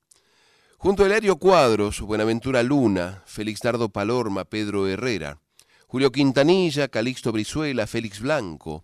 [0.83, 5.39] Junto a Hilario Cuadros, Buenaventura Luna, Félix Nardo Palorma, Pedro Herrera,
[5.87, 8.83] Julio Quintanilla, Calixto Brizuela, Félix Blanco,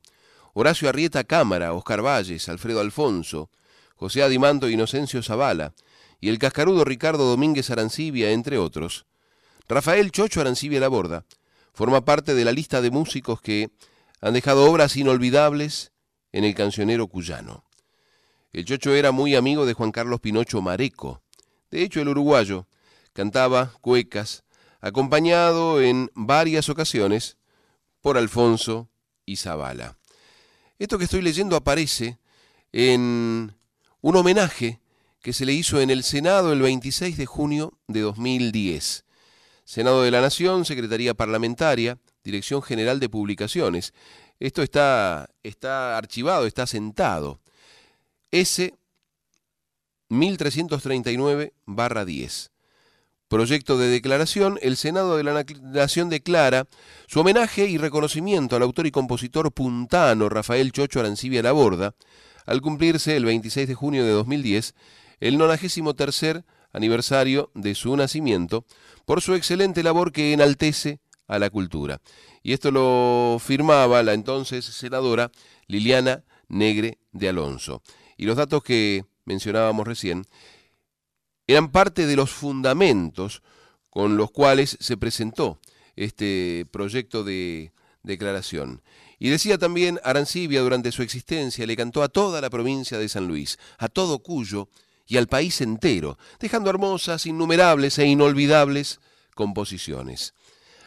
[0.53, 3.49] Horacio Arrieta Cámara, Oscar Valles, Alfredo Alfonso,
[3.97, 5.73] José Adimanto e Inocencio Zavala,
[6.21, 9.05] y el cascarudo Ricardo Domínguez Arancibia, entre otros,
[9.67, 11.25] Rafael Chocho Arancibia Laborda
[11.73, 13.71] forma parte de la lista de músicos que
[14.21, 15.91] han dejado obras inolvidables
[16.31, 17.65] en el cancionero cuyano.
[18.53, 21.21] El Chocho era muy amigo de Juan Carlos Pinocho Mareco.
[21.71, 22.67] De hecho, el uruguayo
[23.13, 24.43] cantaba cuecas,
[24.81, 27.37] acompañado en varias ocasiones
[28.01, 28.89] por Alfonso
[29.25, 29.37] y.
[30.79, 32.17] Esto que estoy leyendo aparece
[32.71, 33.55] en
[34.01, 34.79] un homenaje
[35.21, 39.05] que se le hizo en el Senado el 26 de junio de 2010.
[39.65, 43.93] Senado de la Nación, Secretaría Parlamentaria, Dirección General de Publicaciones.
[44.39, 47.39] Esto está, está archivado, está sentado.
[48.31, 48.73] S
[50.09, 52.49] 1339-10.
[53.27, 56.65] Proyecto de declaración, el Senado de la Nación declara
[57.07, 61.93] su homenaje y reconocimiento al autor y compositor puntano Rafael Chocho Arancibia Laborda,
[62.47, 64.73] al cumplirse el 26 de junio de 2010
[65.19, 68.65] el 93 aniversario de su nacimiento,
[69.05, 72.01] por su excelente labor que enaltece a la cultura.
[72.41, 75.31] Y esto lo firmaba la entonces senadora
[75.67, 77.81] Liliana Negre de Alonso.
[78.17, 80.25] Y los datos que mencionábamos recién
[81.47, 83.41] eran parte de los fundamentos
[83.89, 85.59] con los cuales se presentó
[85.95, 87.71] este proyecto de
[88.03, 88.81] declaración.
[89.17, 93.27] Y decía también, Arancibia durante su existencia le cantó a toda la provincia de San
[93.27, 94.69] Luis, a todo Cuyo
[95.07, 98.99] y al país entero, dejando hermosas, innumerables e inolvidables
[99.33, 100.33] composiciones.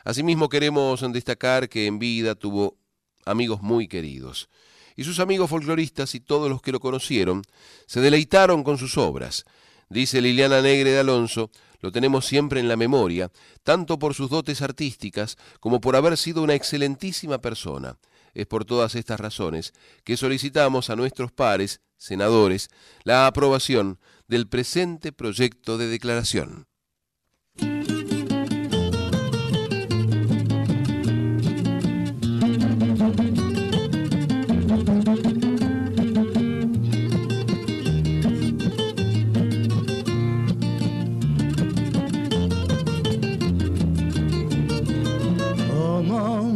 [0.05, 2.76] Asimismo queremos destacar que en vida tuvo
[3.24, 4.49] amigos muy queridos,
[4.97, 7.43] y sus amigos folcloristas y todos los que lo conocieron
[7.86, 9.45] se deleitaron con sus obras.
[9.88, 13.30] Dice Liliana Negre de Alonso, lo tenemos siempre en la memoria,
[13.62, 17.99] tanto por sus dotes artísticas como por haber sido una excelentísima persona.
[18.34, 19.74] Es por todas estas razones
[20.05, 22.68] que solicitamos a nuestros pares, senadores,
[23.05, 26.66] la aprobación del presente proyecto de declaración.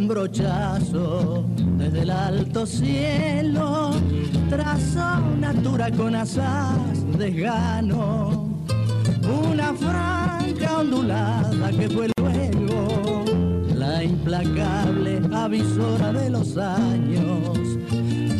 [0.08, 3.90] Desde el alto cielo,
[4.48, 6.78] trazó una altura con asaz
[7.18, 8.48] desgano,
[9.50, 13.24] una franja ondulada que fue luego
[13.74, 17.58] la implacable avisora de los años.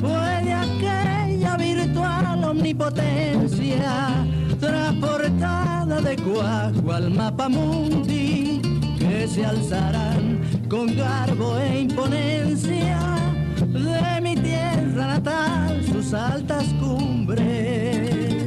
[0.01, 4.25] Fue de aquella virtual omnipotencia,
[4.61, 8.61] transportada de cuajo al mapa mundi,
[9.01, 12.99] que se alzarán con garbo e imponencia
[13.57, 18.45] de mi tierra natal sus altas cumbres.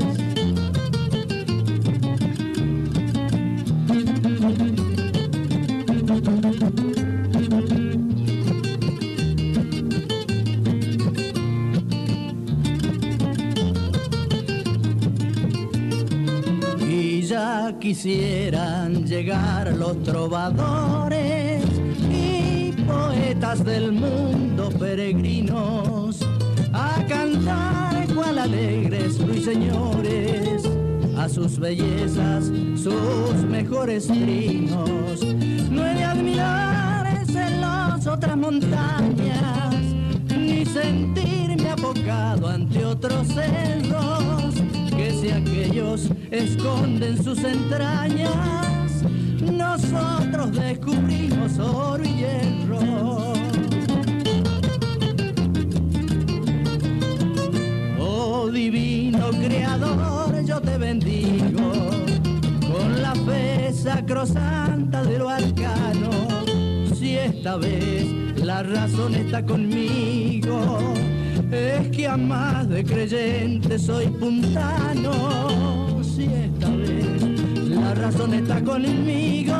[16.87, 21.58] Y ya quisieran llegar los trovadores
[23.37, 26.17] del mundo peregrinos
[26.73, 30.63] a cantar cual alegres ruiseñores
[31.15, 35.21] a sus bellezas, sus mejores trinos.
[35.69, 39.75] No he de admirar celos otras montañas,
[40.35, 44.55] ni sentirme apocado ante otros cerros,
[44.89, 48.68] que si aquellos esconden sus entrañas
[49.41, 52.79] nosotros descubrimos oro y hierro.
[57.99, 61.71] Oh divino creador, yo te bendigo
[62.61, 66.09] con la fe sacrosanta de lo arcano.
[66.95, 68.05] Si esta vez
[68.37, 70.79] la razón está conmigo,
[71.51, 75.49] es que a más de creyente soy puntano.
[77.89, 79.55] La razón está conmigo,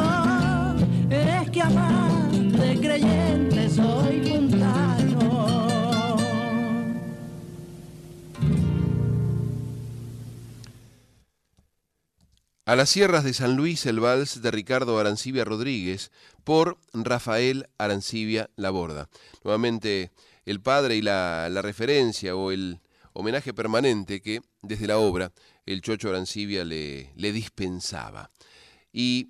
[1.10, 5.78] es que amar de creyente soy puntano.
[12.66, 16.12] A las sierras de San Luis, el vals de Ricardo Arancibia Rodríguez
[16.44, 19.10] por Rafael Arancibia Laborda.
[19.44, 20.12] Nuevamente,
[20.46, 22.80] el padre y la referencia o el
[23.14, 25.32] homenaje permanente que desde la obra
[25.74, 28.32] el Chocho Arancibia le, dispensaba.
[28.92, 29.30] Y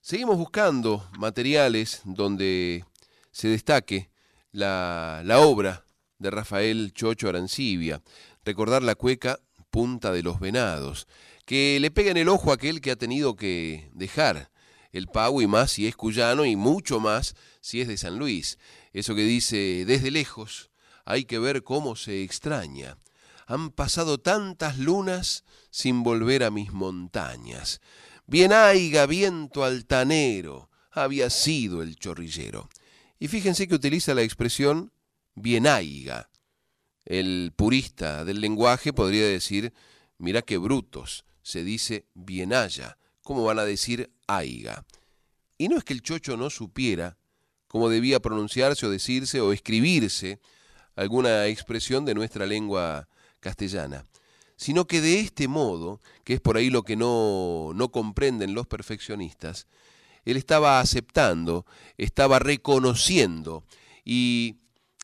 [0.00, 2.84] seguimos buscando materiales donde
[3.30, 4.10] se destaque
[4.50, 5.84] la, la obra
[6.18, 8.02] de Rafael Chocho Arancibia,
[8.44, 9.40] recordar la cueca
[9.70, 11.06] Punta de los Venados,
[11.44, 14.50] que le pega en el ojo a aquel que ha tenido que dejar
[14.90, 18.58] el pago y más si es cuyano y mucho más si es de San Luis.
[18.94, 20.70] Eso que dice, desde lejos
[21.04, 22.96] hay que ver cómo se extraña
[23.48, 27.80] han pasado tantas lunas sin volver a mis montañas.
[28.26, 32.68] Bien aiga, viento altanero, había sido el chorrillero.
[33.18, 34.92] Y fíjense que utiliza la expresión
[35.34, 36.28] bien aiga.
[37.06, 39.72] El purista del lenguaje podría decir,
[40.18, 44.84] mira qué brutos, se dice bien haya, ¿cómo van a decir aiga?
[45.56, 47.16] Y no es que el chocho no supiera
[47.66, 50.38] cómo debía pronunciarse o decirse o escribirse
[50.96, 53.08] alguna expresión de nuestra lengua
[53.40, 54.04] castellana,
[54.56, 58.66] sino que de este modo, que es por ahí lo que no, no comprenden los
[58.66, 59.66] perfeccionistas,
[60.24, 61.64] él estaba aceptando,
[61.96, 63.64] estaba reconociendo
[64.04, 64.56] y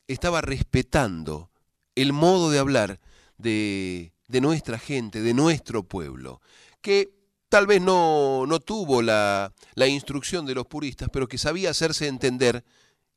[0.08, 1.50] estaba respetando
[1.94, 3.00] el modo de hablar
[3.38, 6.40] de, de nuestra gente, de nuestro pueblo,
[6.80, 7.14] que
[7.48, 12.08] tal vez no, no tuvo la, la instrucción de los puristas, pero que sabía hacerse
[12.08, 12.64] entender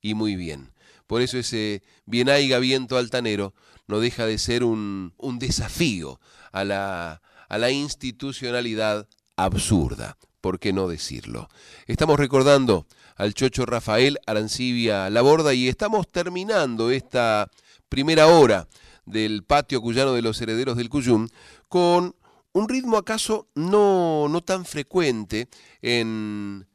[0.01, 0.71] y muy bien.
[1.07, 3.53] Por eso ese bien haiga viento altanero
[3.87, 6.19] no deja de ser un, un desafío
[6.51, 11.49] a la, a la institucionalidad absurda, ¿por qué no decirlo?
[11.85, 12.85] Estamos recordando
[13.15, 17.49] al chocho Rafael Arancibia Laborda y estamos terminando esta
[17.89, 18.67] primera hora
[19.05, 21.29] del patio cuyano de los herederos del Cuyum
[21.69, 22.15] con
[22.51, 25.47] un ritmo acaso no, no tan frecuente
[25.81, 26.67] en,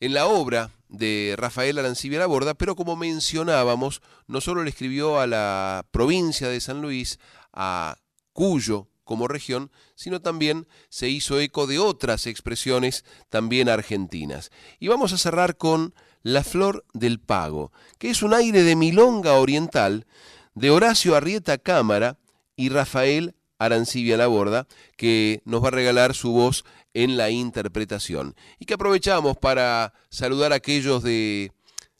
[0.00, 5.26] en la obra de Rafael Arancibia Laborda, pero como mencionábamos, no solo le escribió a
[5.26, 7.18] la provincia de San Luis,
[7.52, 7.96] a
[8.32, 14.50] Cuyo como región, sino también se hizo eco de otras expresiones también argentinas.
[14.80, 19.34] Y vamos a cerrar con La Flor del Pago, que es un aire de milonga
[19.34, 20.06] oriental
[20.54, 22.18] de Horacio Arrieta Cámara
[22.56, 24.66] y Rafael Arancibia Laborda,
[24.96, 26.64] que nos va a regalar su voz
[26.96, 28.34] en la interpretación.
[28.58, 31.52] Y que aprovechamos para saludar a aquellos de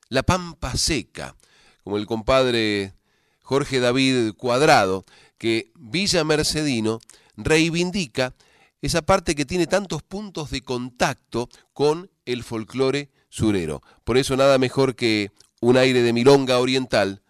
[0.08, 1.36] La Pampa Seca,
[1.84, 2.94] como el compadre
[3.42, 5.04] Jorge David Cuadrado,
[5.36, 7.00] que Villa Mercedino
[7.36, 8.34] reivindica
[8.80, 13.82] esa parte que tiene tantos puntos de contacto con el folclore surero.
[14.02, 15.30] Por eso nada mejor que
[15.60, 17.20] un aire de milonga oriental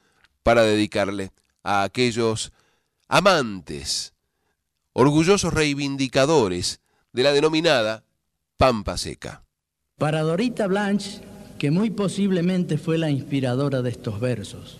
[0.44, 1.32] para dedicarle
[1.64, 2.52] a aquellos
[3.08, 4.14] amantes,
[4.92, 6.80] orgullosos reivindicadores
[7.16, 8.04] de la denominada
[8.58, 9.42] Pampa Seca.
[9.96, 11.22] Para Dorita Blanche,
[11.58, 14.78] que muy posiblemente fue la inspiradora de estos versos.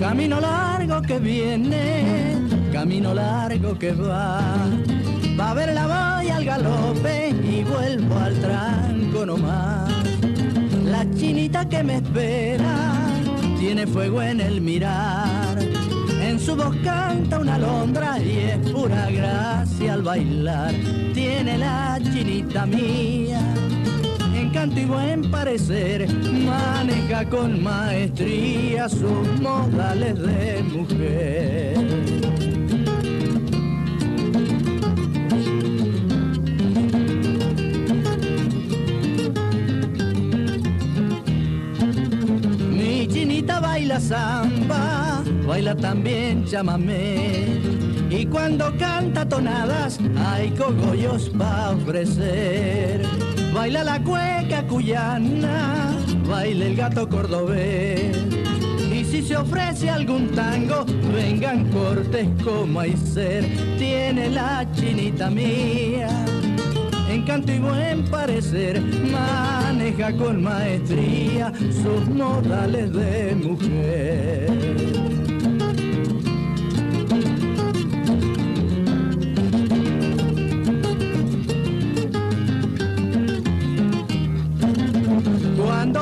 [0.00, 2.36] Camino largo que viene,
[2.72, 4.72] camino largo que va.
[5.42, 9.90] Va a ver la valla al galope y vuelvo al tranco nomás.
[10.84, 13.10] La chinita que me espera
[13.58, 15.58] tiene fuego en el mirar.
[16.20, 20.72] En su voz canta una alondra y es pura gracia al bailar.
[21.12, 23.40] Tiene la chinita mía
[24.52, 26.06] canto y buen parecer,
[26.44, 32.61] maneja con maestría sus modales de mujer.
[43.46, 47.60] Baila samba, baila también chamamé.
[48.10, 53.02] Y cuando canta tonadas hay cogollos para ofrecer
[53.52, 55.94] Baila la cueca cuyana,
[56.26, 58.16] baila el gato cordobés.
[58.90, 63.44] Y si se ofrece algún tango, vengan cortes como hay ser.
[63.78, 66.08] Tiene la chinita mía,
[67.22, 68.82] encanto y buen parecer.
[68.82, 71.52] Maneja con maestría
[71.82, 74.92] sus modales de mujer.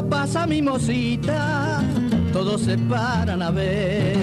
[0.08, 1.82] pasa mi mosita,
[2.32, 4.16] todos se paran a ver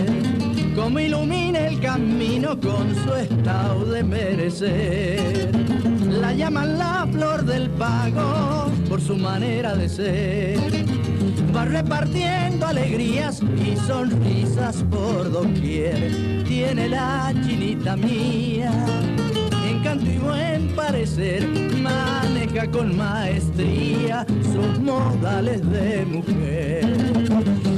[0.76, 5.97] cómo ilumina el camino con su estado de merecer.
[6.22, 10.60] La llaman la flor del pago por su manera de ser.
[11.56, 16.44] Va repartiendo alegrías y sonrisas por doquier.
[16.48, 18.72] Tiene la chinita mía
[19.78, 21.48] encanto y buen parecer,
[21.82, 26.98] maneja con maestría sus modales de mujer.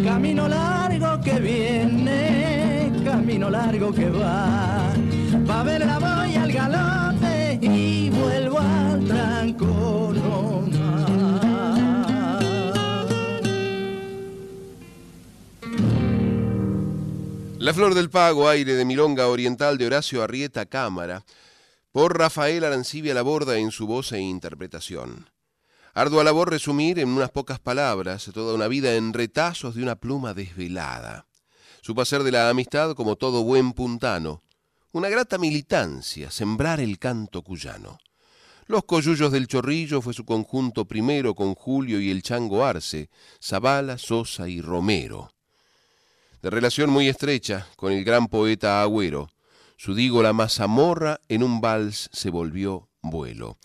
[0.03, 4.91] Camino largo que viene, camino largo que va,
[5.49, 6.57] va a ver la voy al y
[17.69, 21.23] La flor del pago, aire de milonga oriental de Horacio Arrieta Cámara,
[21.91, 25.29] por Rafael Arancibia Laborda en su voz e interpretación.
[25.93, 30.33] Ardua labor resumir en unas pocas palabras toda una vida en retazos de una pluma
[30.33, 31.27] desvelada.
[31.81, 34.41] Su pasar de la amistad como todo buen puntano,
[34.91, 37.99] una grata militancia, sembrar el canto cuyano.
[38.69, 43.09] Los coyullos del Chorrillo fue su conjunto primero con Julio y el Chango Arce,
[43.43, 45.31] Zabala, Sosa y Romero.
[46.43, 49.31] De relación muy estrecha con el gran poeta Agüero,
[49.75, 53.57] su digo la mazamorra en un vals se volvió vuelo.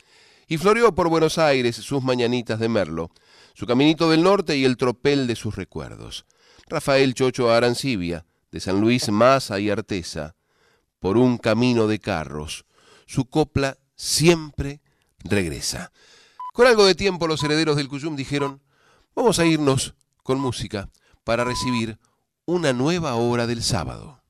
[0.48, 3.10] Y floreó por Buenos Aires sus mañanitas de merlo,
[3.52, 6.24] su caminito del norte y el tropel de sus recuerdos.
[6.66, 10.34] Rafael Chocho Arancibia, de San Luis Maza y Artesa,
[10.98, 12.64] por un camino de carros,
[13.04, 14.80] su copla siempre
[15.24, 15.92] regresa.
[16.52, 18.62] Con algo de tiempo los herederos del Cuyum dijeron,
[19.16, 20.88] vamos a irnos con música
[21.24, 21.98] para recibir
[22.46, 24.23] una nueva hora del sábado.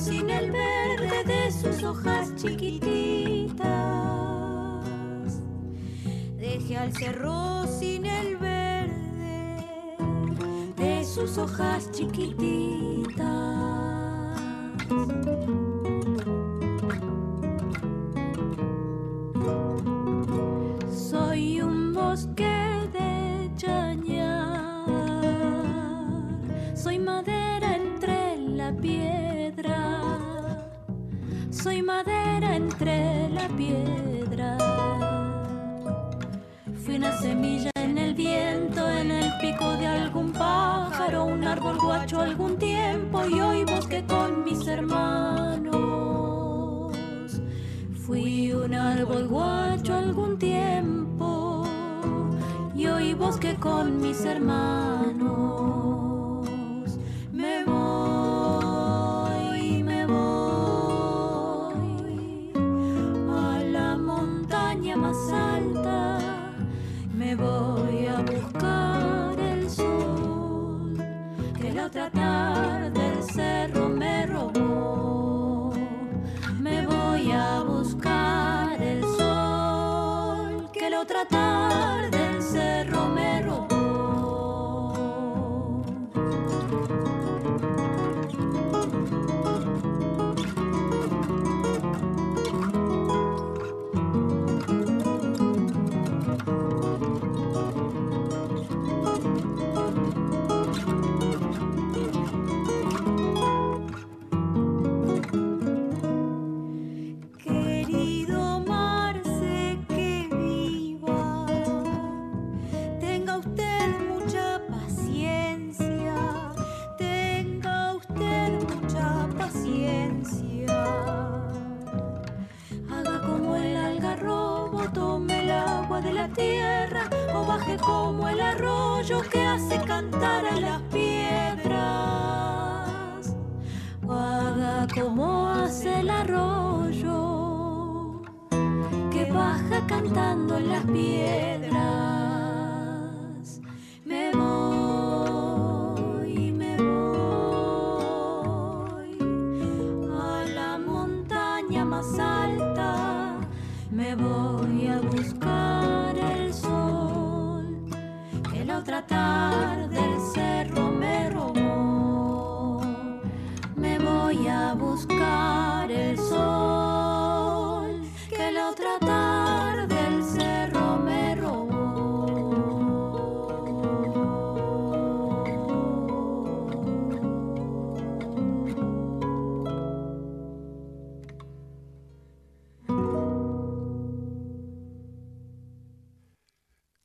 [0.00, 3.60] sin el verde de sus hojas chiquititas.
[6.38, 9.96] Deje al cerro sin el verde
[10.76, 12.49] de sus hojas chiquititas.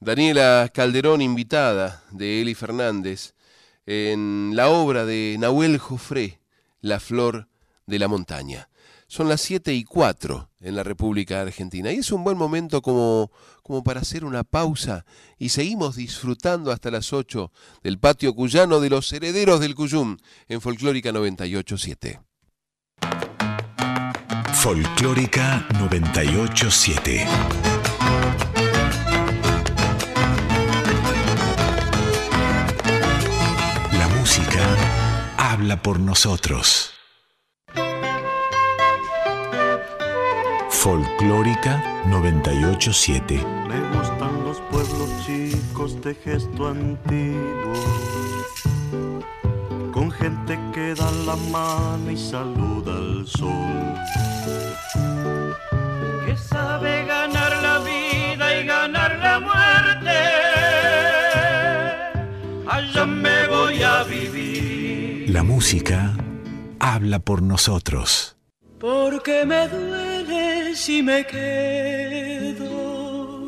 [0.06, 3.34] Daniela Calderón, invitada de Eli Fernández,
[3.88, 6.40] en la obra de Nahuel Jofré,
[6.80, 7.48] La Flor
[7.88, 8.70] de la Montaña.
[9.08, 13.32] Son las 7 y 4 en la República Argentina y es un buen momento como,
[13.64, 15.06] como para hacer una pausa
[15.40, 17.52] y seguimos disfrutando hasta las 8
[17.82, 22.20] del patio cuyano de los herederos del Cuyum en Folclórica 987.
[24.54, 27.75] Folclórica 987.
[35.56, 36.92] Habla por nosotros.
[40.70, 43.42] Folclórica 987.
[43.70, 47.74] Me gustan los pueblos chicos de gesto antiguo,
[49.94, 53.96] con gente que da la mano y saluda al sol.
[56.26, 57.45] Que sabe sabe ganar
[65.36, 66.16] La música
[66.80, 68.38] habla por nosotros.
[68.80, 73.44] Porque me duele si me quedo,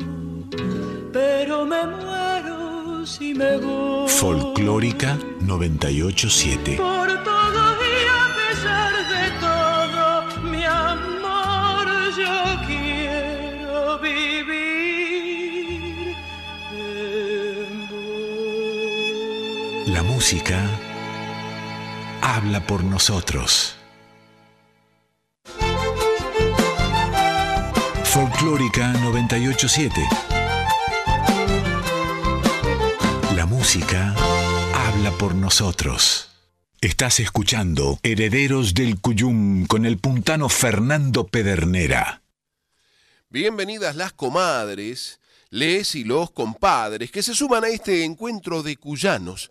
[1.10, 4.06] pero me muero si me voy.
[4.06, 6.76] Folclórica 987.
[6.76, 10.04] Por todo y a pesar de todo,
[10.50, 11.86] mi amor,
[12.18, 12.36] yo
[12.66, 16.14] quiero vivir
[16.70, 19.88] en vos.
[19.88, 20.68] La música
[22.28, 23.74] habla por nosotros.
[28.04, 30.02] Folclórica 987.
[33.34, 34.14] La música
[34.74, 36.28] habla por nosotros.
[36.82, 42.22] Estás escuchando Herederos del Cuyum con el puntano Fernando Pedernera.
[43.30, 45.18] Bienvenidas las comadres,
[45.48, 49.50] les y los compadres que se suman a este encuentro de cuyanos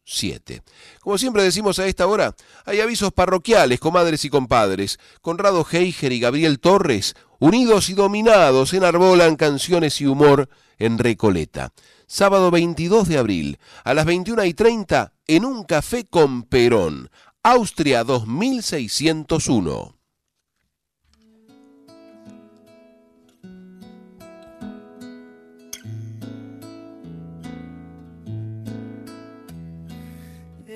[0.10, 0.62] 0987.
[1.02, 2.36] Como siempre decimos a esta hora,
[2.66, 5.00] hay avisos parroquiales, comadres y compadres.
[5.22, 11.72] Conrado Heiger y Gabriel Torres, unidos y dominados, enarbolan canciones y humor en Recoleta.
[12.08, 17.12] Sábado 22 de abril, a las 21 y 30, en un café con Perón,
[17.44, 19.99] Austria 2601.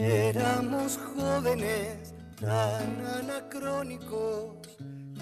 [0.06, 4.58] Éramos jóvenes tan anacrónicos,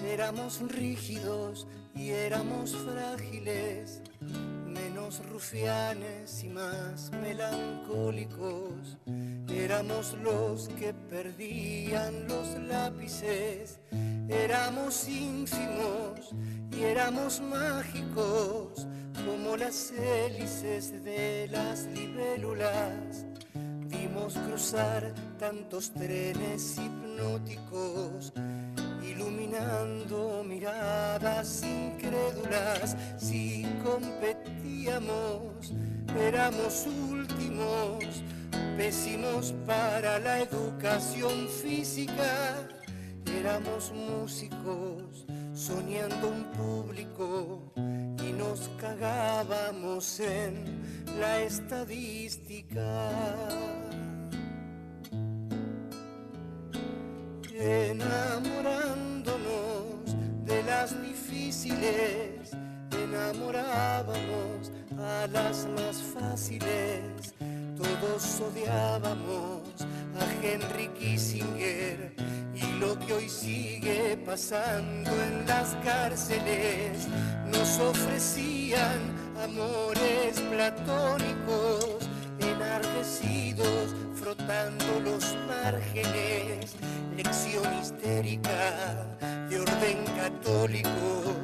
[0.04, 4.02] éramos rígidos y éramos frágiles,
[4.66, 8.98] menos rufianes y más melancólicos.
[9.48, 13.78] Éramos los que perdían los lápices,
[14.28, 16.34] éramos ínfimos
[16.76, 18.88] y éramos mágicos
[19.24, 23.26] como las hélices de las libélulas
[24.02, 28.32] Vimos cruzar tantos trenes hipnóticos,
[29.00, 32.96] iluminando miradas incrédulas.
[33.16, 35.72] Si competíamos,
[36.18, 38.04] éramos últimos,
[38.76, 42.66] pésimos para la educación física.
[43.38, 45.24] Éramos músicos,
[45.54, 50.82] soñando un público y nos cagábamos en
[51.20, 53.10] la estadística.
[57.62, 59.36] Enamorándonos
[60.44, 62.50] de las difíciles,
[62.90, 67.32] enamorábamos a las más fáciles.
[67.76, 69.60] Todos odiábamos
[70.18, 72.16] a Henry Kissinger
[72.52, 77.06] y lo que hoy sigue pasando en las cárceles
[77.46, 78.98] nos ofrecían
[79.40, 82.01] amores platónicos
[82.72, 86.74] enardecidos frotando los márgenes.
[87.16, 89.06] Lección histérica
[89.48, 91.34] de orden católico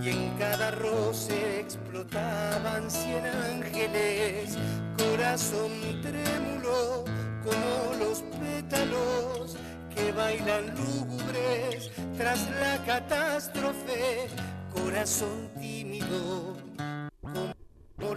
[0.00, 4.56] y en cada roce explotaban cien ángeles.
[4.96, 5.72] Corazón
[6.02, 7.04] trémulo
[7.42, 9.56] como los pétalos
[9.94, 14.28] que bailan lúgubres tras la catástrofe,
[14.72, 16.56] corazón tímido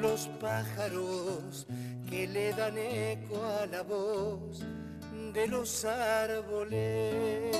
[0.01, 1.67] los pájaros
[2.09, 4.63] que le dan eco a la voz
[5.33, 7.55] de los árboles.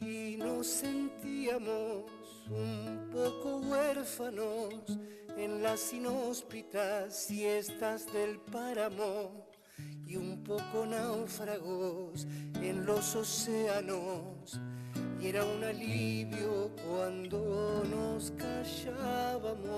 [0.00, 2.04] Y nos sentíamos
[2.50, 4.74] un poco huérfanos
[5.36, 9.39] en las inhóspitas siestas del páramo
[10.10, 14.58] y un poco náufragos en los océanos.
[15.20, 19.68] Y era un alivio cuando nos callábamos.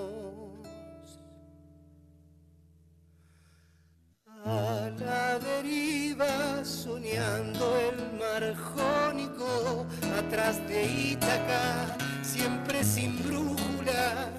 [4.45, 9.85] A la deriva soñando el mar jónico
[10.33, 14.31] tierras de Ítaca, siempre sin brújula,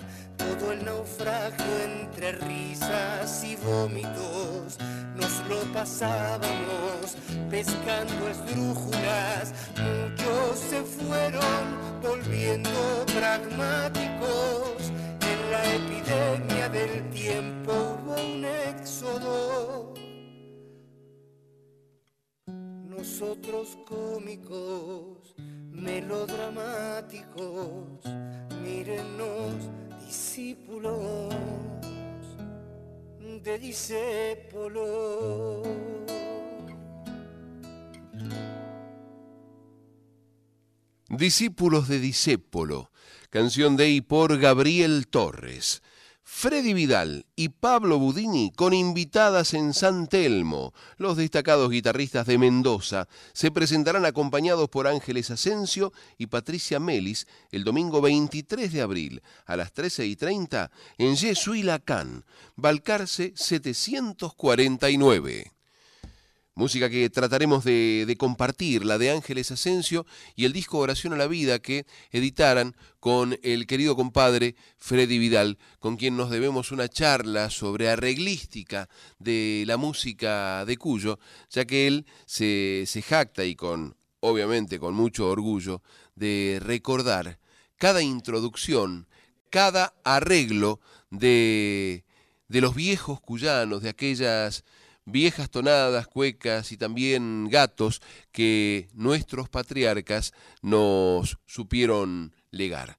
[0.44, 4.78] todo el naufragio entre risas y vómitos.
[5.16, 7.16] Nos lo pasábamos
[7.50, 12.70] pescando esdrújulas, muchos se fueron volviendo
[13.14, 14.92] pragmáticos.
[15.20, 19.94] En la epidemia del tiempo hubo un éxodo
[22.86, 25.34] nosotros cómicos,
[25.70, 28.04] melodramáticos,
[28.62, 29.70] mírenos
[30.34, 31.32] discípulos
[33.44, 35.68] de discípulos.
[41.08, 42.90] Discípulos de Discépolo,
[43.30, 45.83] canción de y por Gabriel Torres.
[46.36, 50.74] Freddy Vidal y Pablo Budini con invitadas en San Telmo.
[50.98, 57.62] Los destacados guitarristas de Mendoza se presentarán acompañados por Ángeles Asensio y Patricia Melis el
[57.62, 62.24] domingo 23 de abril a las 13 y 30 en Yesuilacán,
[62.56, 65.53] Balcarce 749.
[66.56, 70.06] Música que trataremos de, compartir, la de Ángeles Asensio
[70.36, 75.58] y el disco Oración a la Vida que editaran con el querido compadre Freddy Vidal,
[75.80, 81.18] con quien nos debemos una charla sobre arreglística de la música de Cuyo,
[81.50, 85.82] ya que él se, se jacta y con, obviamente con mucho orgullo,
[86.14, 87.40] de recordar
[87.78, 89.08] cada introducción,
[89.50, 90.78] cada arreglo
[91.10, 92.04] de,
[92.46, 94.62] de los viejos cuyanos, de aquellas
[95.04, 98.00] viejas tonadas, cuecas y también gatos
[98.32, 100.32] que nuestros patriarcas
[100.62, 102.98] nos supieron legar.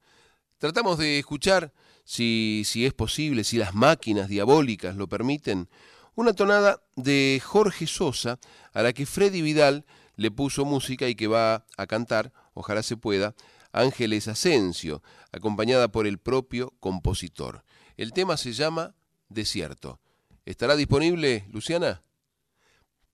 [0.58, 1.74] Tratamos de escuchar,
[2.04, 5.70] si, si es posible, si las máquinas diabólicas lo permiten,
[6.16, 8.40] una tonada de Jorge Sosa
[8.74, 12.96] a la que Freddy Vidal le puso música y que va a cantar, ojalá se
[12.96, 13.36] pueda,
[13.74, 15.04] Ángeles Asensio,
[15.34, 17.66] acompañada por el propio compositor.
[17.98, 18.96] El tema se llama
[19.28, 20.00] Desierto.
[20.46, 22.04] ¿Estará disponible, Luciana?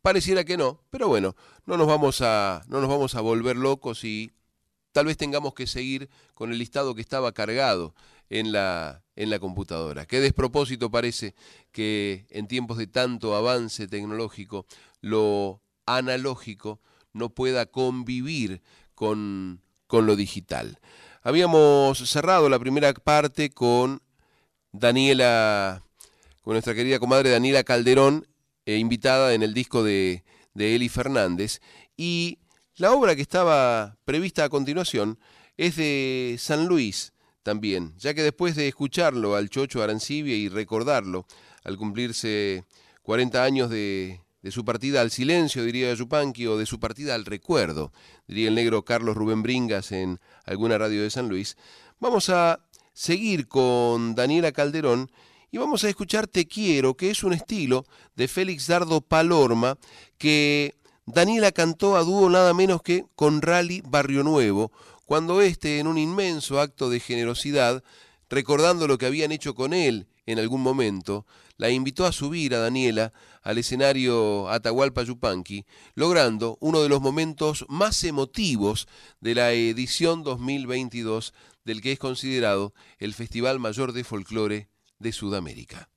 [0.02, 1.36] Pareciera que no, pero bueno,
[1.66, 4.32] no nos vamos a, no nos vamos a volver locos y
[4.91, 7.95] tal vez tengamos que seguir con el listado que estaba cargado
[8.30, 10.06] en la, en la computadora.
[10.06, 11.36] Qué despropósito parece
[11.72, 14.66] que en tiempos de tanto avance tecnológico
[14.99, 16.82] lo analógico
[17.14, 18.62] no pueda convivir
[18.94, 20.80] con, con lo digital.
[21.22, 24.02] Habíamos cerrado la primera parte con
[24.72, 25.84] Daniela
[26.41, 28.27] con nuestra querida comadre Daniela Calderón,
[28.65, 30.23] eh, invitada en el disco de,
[30.53, 31.61] de Eli Fernández.
[31.95, 32.39] Y
[32.76, 35.19] la obra que estaba prevista a continuación
[35.57, 37.13] es de San Luis
[37.43, 41.26] también, ya que después de escucharlo al Chocho Arancibia y recordarlo
[41.63, 42.65] al cumplirse
[43.03, 47.26] 40 años de, de su partida al silencio, diría Yupanqui, o de su partida al
[47.26, 47.91] recuerdo,
[48.27, 51.57] diría el negro Carlos Rubén Bringas en alguna radio de San Luis,
[51.99, 55.11] vamos a seguir con Daniela Calderón
[55.52, 59.78] y vamos a escuchar Te Quiero, que es un estilo de Félix Dardo Palorma
[60.18, 60.76] que
[61.06, 64.72] Daniela cantó a dúo nada menos que con Rally Barrio Nuevo,
[65.06, 67.84] cuando éste, en un inmenso acto de generosidad,
[68.30, 71.26] recordando lo que habían hecho con él en algún momento,
[71.57, 73.11] la invitó a subir a Daniela
[73.41, 75.65] al escenario Atahualpa Yupanqui,
[75.95, 78.88] logrando uno de los momentos más emotivos
[79.19, 81.34] de la edición 2022
[81.65, 84.70] del que es considerado el Festival Mayor de Folclore
[85.02, 85.90] de Sudamérica.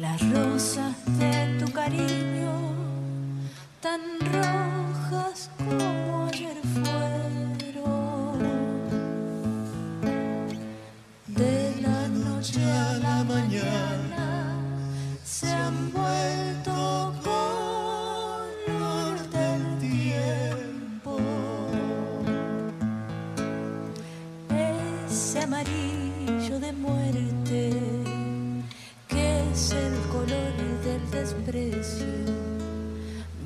[0.00, 2.52] Las rosas de tu cariño,
[3.80, 4.00] tan
[4.32, 8.38] rojas como ayer fueron,
[11.26, 13.99] de la noche a la mañana
[15.40, 21.16] se han vuelto color del tiempo.
[24.50, 27.70] Ese amarillo de muerte
[29.08, 30.52] que es el color
[30.84, 32.06] del desprecio.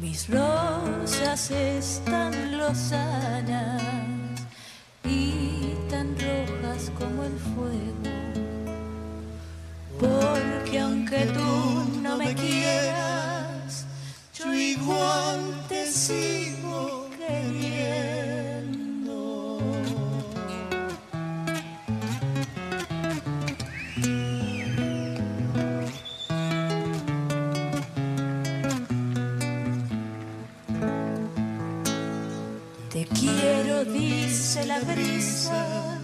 [0.00, 3.82] Mis rosas están lozanas
[5.04, 8.23] y tan rojas como el fuego
[10.04, 13.86] porque aunque tú no me quieras,
[14.34, 18.84] yo igual te sigo queriendo.
[32.92, 35.98] Te quiero dice la brisa,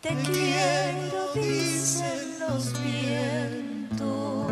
[0.00, 4.46] te quiero, dicen los vientos.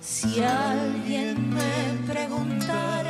[0.00, 3.01] Si alguien me preguntara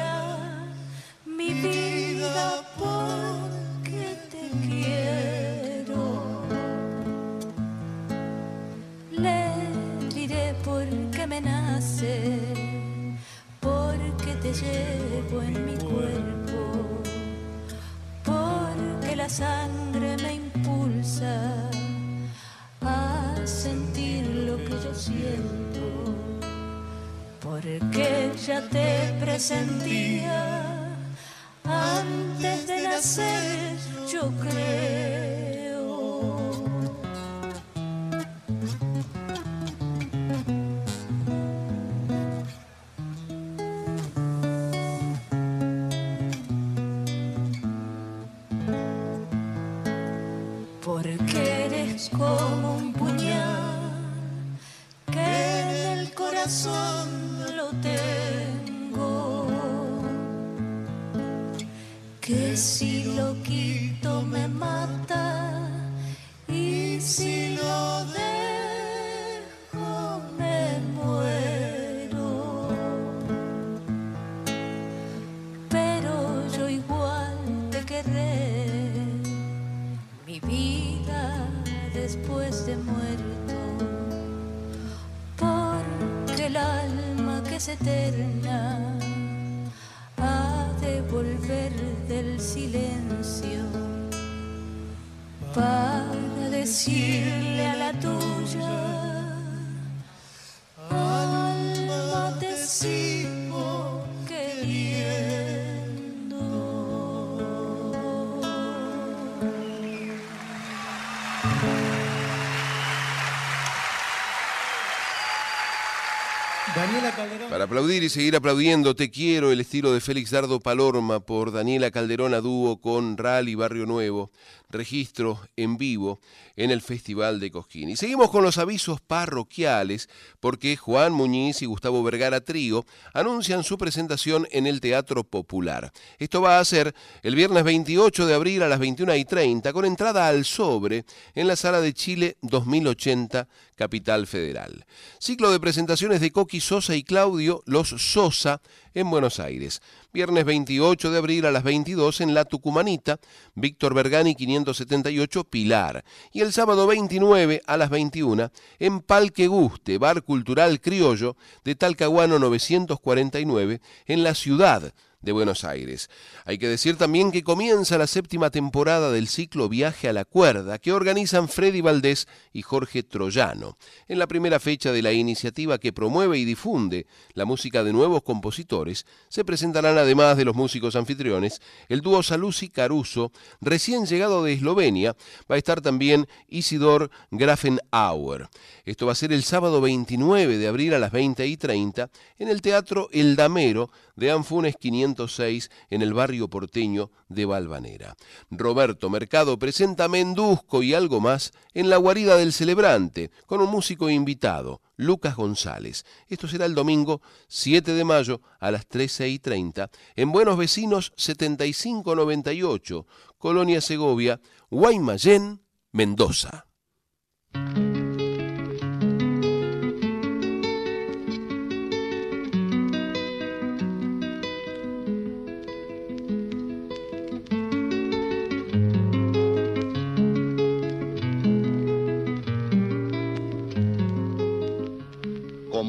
[117.50, 121.90] Para aplaudir y seguir aplaudiendo, Te quiero, el estilo de Félix Dardo Palorma por Daniela
[121.90, 124.30] Calderón a dúo con Rally Barrio Nuevo,
[124.72, 126.20] registro en vivo
[126.56, 127.88] en el Festival de Cosquín.
[127.88, 130.08] Y seguimos con los avisos parroquiales
[130.40, 132.84] porque Juan Muñiz y Gustavo Vergara Trío
[133.14, 135.92] anuncian su presentación en el Teatro Popular.
[136.18, 139.84] Esto va a ser el viernes 28 de abril a las 21 y 30 con
[139.84, 141.04] entrada al sobre
[141.34, 144.84] en la Sala de Chile 2080, Capital Federal.
[145.18, 148.60] Ciclo de presentaciones de Coqui Sosa y Claudio Los Sosa
[148.94, 149.80] en Buenos Aires.
[150.12, 153.18] Viernes 28 de abril a las 22 en La Tucumanita,
[153.54, 156.04] Víctor Bergani 578 Pilar.
[156.32, 162.38] Y el sábado 29 a las 21 en Palque Guste, Bar Cultural Criollo de Talcahuano
[162.38, 164.92] 949 en la ciudad
[165.22, 166.10] de Buenos Aires.
[166.44, 170.78] Hay que decir también que comienza la séptima temporada del ciclo Viaje a la Cuerda
[170.78, 173.76] que organizan Freddy Valdés y Jorge Troyano.
[174.08, 178.22] En la primera fecha de la iniciativa que promueve y difunde la música de nuevos
[178.22, 184.52] compositores, se presentarán además de los músicos anfitriones el dúo Salusi Caruso, recién llegado de
[184.52, 185.16] Eslovenia,
[185.50, 188.48] va a estar también Isidor Grafenauer.
[188.84, 192.48] Esto va a ser el sábado 29 de abril a las 20 y 30 en
[192.48, 194.76] el Teatro El Damero de Anfunes
[195.14, 198.16] 506 en el barrio porteño de Valvanera.
[198.50, 204.10] Roberto Mercado presenta Mendusco y algo más en la guarida del celebrante con un músico
[204.10, 206.04] invitado, Lucas González.
[206.28, 211.12] Esto será el domingo 7 de mayo a las 13 y 30 en Buenos Vecinos
[211.16, 213.06] 7598,
[213.38, 214.40] Colonia Segovia,
[214.70, 215.62] Guaymallén,
[215.92, 216.66] Mendoza.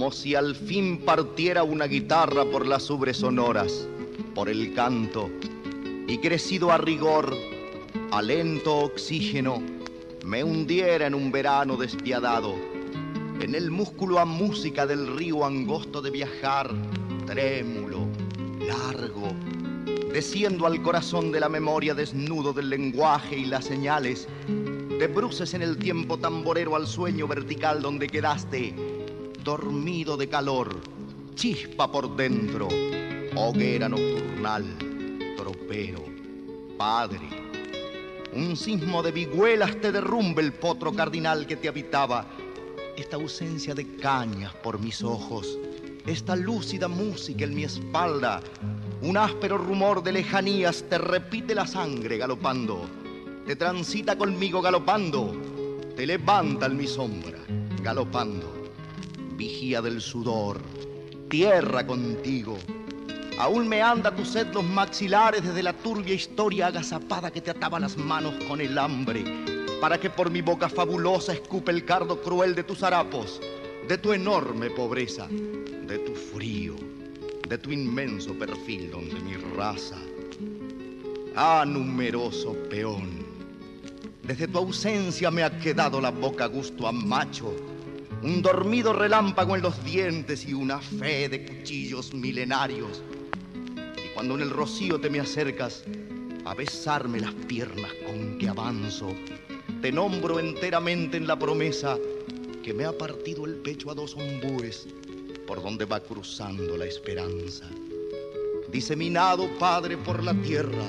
[0.04, 3.88] Como si al fin partiera una guitarra por las ubres sonoras,
[4.36, 5.30] por el canto,
[6.10, 7.34] y crecido a rigor,
[8.12, 9.64] a lento oxígeno,
[10.26, 12.54] me hundiera en un verano despiadado,
[13.40, 16.70] en el músculo a música del río angosto de viajar,
[17.26, 18.06] trémulo,
[18.60, 19.32] largo,
[20.12, 25.62] desciendo al corazón de la memoria desnudo del lenguaje y las señales, de bruces en
[25.62, 28.93] el tiempo tamborero al sueño vertical donde quedaste,
[29.44, 30.80] dormido de calor,
[31.36, 32.70] chispa por dentro,
[33.36, 34.66] hoguera nocturnal,
[35.36, 36.06] tropero,
[36.78, 37.28] padre.
[38.34, 42.26] Un sismo de vihuelas te derrumbe el potro cardinal que te habitaba.
[42.96, 45.60] Esta ausencia de cañas por mis ojos,
[46.06, 48.42] esta lúcida música en mi espalda,
[49.02, 52.86] un áspero rumor de lejanías te repite la sangre galopando,
[53.46, 55.36] te transita conmigo galopando,
[55.96, 57.40] te levanta en mi sombra
[57.82, 58.63] galopando,
[59.36, 60.62] vigía del sudor,
[61.30, 62.58] tierra contigo.
[63.40, 67.80] Aún me anda tu sed los maxilares desde la turbia historia agazapada que te ataba
[67.80, 69.24] las manos con el hambre,
[69.82, 73.42] para que por mi boca fabulosa escupe el cardo cruel de tus harapos,
[73.88, 76.76] de tu enorme pobreza, de tu frío,
[77.50, 79.98] de tu inmenso perfil donde mi raza.
[81.36, 83.26] Ah, numeroso peón,
[84.22, 87.54] desde tu ausencia me ha quedado la boca gusto a macho,
[88.24, 93.04] un dormido relámpago en los dientes y una fe de cuchillos milenarios.
[93.76, 95.84] Y cuando en el rocío te me acercas
[96.46, 99.14] a besarme las piernas con que avanzo,
[99.82, 101.98] te nombro enteramente en la promesa
[102.64, 104.88] que me ha partido el pecho a dos ombúes
[105.46, 107.66] por donde va cruzando la esperanza.
[108.72, 110.86] Diseminado, Padre, por la tierra,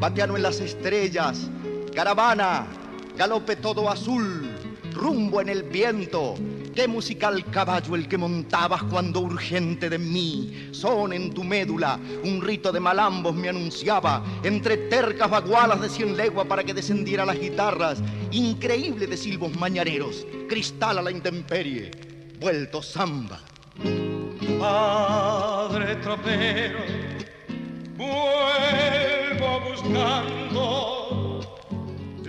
[0.00, 1.50] bateano en las estrellas,
[1.94, 2.66] caravana,
[3.14, 4.50] galope todo azul,
[4.96, 6.34] rumbo en el viento.
[6.74, 12.40] Qué musical caballo el que montabas cuando urgente de mí, son en tu médula, un
[12.40, 17.38] rito de malambos me anunciaba, entre tercas bagualas de cien leguas para que descendiera las
[17.38, 21.90] guitarras, increíble de silbos mañareros, cristal a la intemperie,
[22.40, 23.40] vuelto samba.
[24.58, 26.80] Padre tropero,
[27.96, 31.40] vuelvo buscando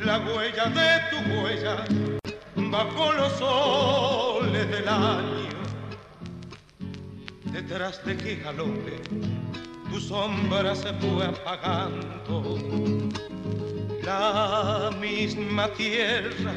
[0.06, 2.27] la huella de tu huella
[2.72, 5.50] bajo los soles del año.
[7.52, 9.02] Detrás de qué galope
[9.90, 12.58] tu sombra se fue apagando.
[14.04, 16.54] La misma tierra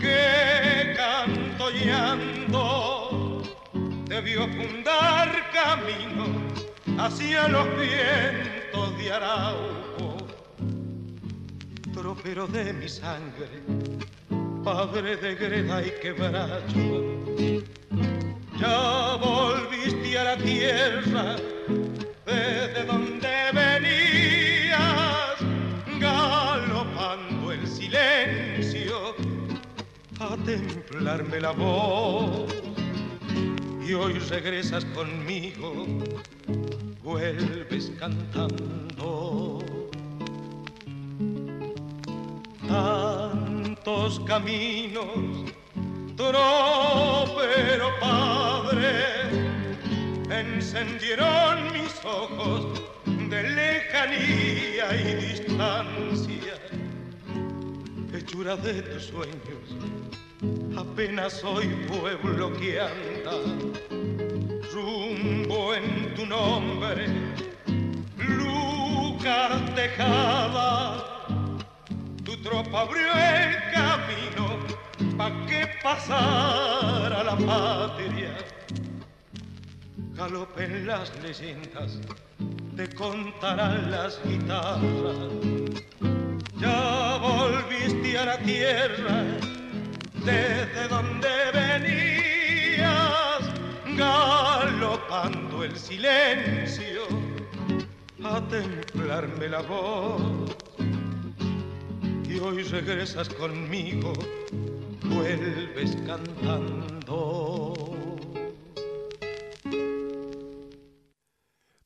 [0.00, 1.90] que canto y
[4.08, 6.24] debió fundar camino
[6.98, 10.16] hacia los vientos de Arauco.
[11.92, 13.62] Tropero de mi sangre,
[14.66, 17.14] padre de greda y quebracho,
[18.58, 21.36] ya volviste a la tierra
[22.26, 25.36] desde donde venías,
[26.00, 29.14] galopando el silencio
[30.18, 32.52] a templarme la voz.
[33.86, 35.86] Y hoy regresas conmigo,
[37.04, 38.76] vuelves cantando.
[43.86, 45.54] Tantos caminos,
[46.16, 48.90] tropero padre,
[50.28, 56.54] encendieron mis ojos de lejanía y distancia.
[58.12, 59.76] Hechura de tus sueños,
[60.76, 63.38] apenas soy pueblo que anda
[64.74, 67.06] rumbo en tu nombre,
[68.18, 71.15] Lucas Tejada.
[72.46, 74.44] Tropa abrió el camino
[75.18, 78.36] pa' que pasara la patria.
[80.14, 81.98] Galopen las leyendas,
[82.76, 85.16] te contarán las guitarras.
[86.60, 89.24] Ya volviste a la tierra
[90.24, 93.42] desde donde venías,
[93.96, 97.08] galopando el silencio
[98.22, 100.65] a templarme la voz.
[102.42, 104.12] Hoy regresas conmigo,
[105.04, 107.74] vuelves cantando.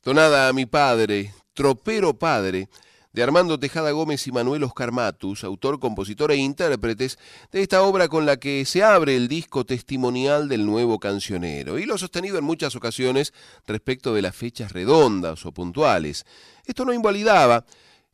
[0.02, 2.68] Tonada a mi padre, tropero padre,
[3.12, 7.18] de Armando Tejada Gómez y Manuel Oscar Matus, autor, compositor e intérpretes
[7.52, 11.86] de esta obra con la que se abre el disco testimonial del nuevo cancionero, y
[11.86, 13.32] lo sostenido en muchas ocasiones
[13.66, 16.24] respecto de las fechas redondas o puntuales.
[16.64, 17.64] Esto no invalidaba,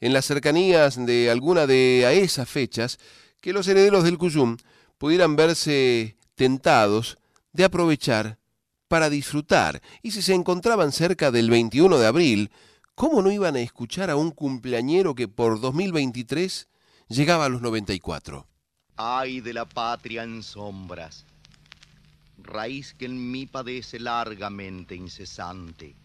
[0.00, 2.98] en las cercanías de alguna de a esas fechas,
[3.40, 4.56] que los herederos del Cuyum
[4.98, 7.18] pudieran verse tentados
[7.52, 8.38] de aprovechar
[8.88, 12.50] para disfrutar, y si se encontraban cerca del 21 de abril,
[12.94, 16.68] ¿cómo no iban a escuchar a un cumpleañero que por 2023
[17.08, 18.46] llegaba a los 94?
[18.96, 21.26] Ay de la patria en sombras,
[22.38, 25.96] raíz que en mí padece largamente incesante.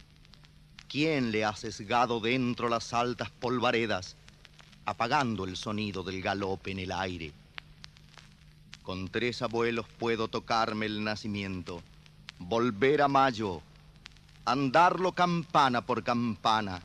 [0.92, 4.18] ¿Quién le ha sesgado dentro las altas polvaredas,
[4.84, 7.32] apagando el sonido del galope en el aire?
[8.84, 11.82] Con tres abuelos puedo tocarme el nacimiento,
[12.40, 13.62] volver a mayo,
[14.44, 16.82] andarlo campana por campana,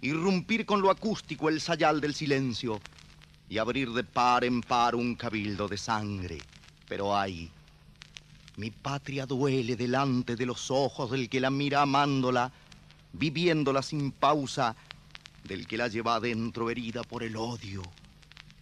[0.00, 2.80] irrumpir con lo acústico el sayal del silencio
[3.48, 6.38] y abrir de par en par un cabildo de sangre.
[6.88, 7.52] Pero ay,
[8.56, 12.50] Mi patria duele delante de los ojos del que la mira amándola,
[13.12, 14.76] viviéndola sin pausa,
[15.44, 17.82] del que la lleva adentro herida por el odio,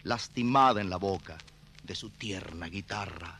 [0.03, 1.37] lastimada en la boca
[1.83, 3.37] de su tierna guitarra.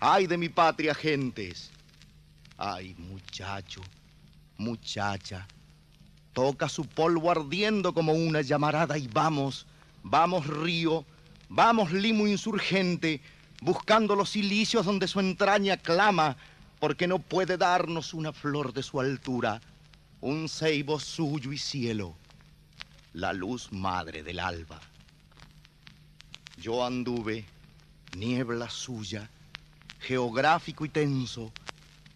[0.00, 1.70] Ay de mi patria, gentes.
[2.58, 3.82] Ay, muchacho,
[4.56, 5.46] muchacha.
[6.32, 9.66] Toca su polvo ardiendo como una llamarada y vamos,
[10.02, 11.04] vamos río,
[11.48, 13.20] vamos limo insurgente,
[13.60, 16.36] buscando los silicios donde su entraña clama,
[16.78, 19.60] porque no puede darnos una flor de su altura,
[20.20, 22.14] un ceibo suyo y cielo,
[23.12, 24.80] la luz madre del alba.
[26.56, 27.44] Yo anduve,
[28.16, 29.28] niebla suya,
[30.00, 31.52] geográfico y tenso,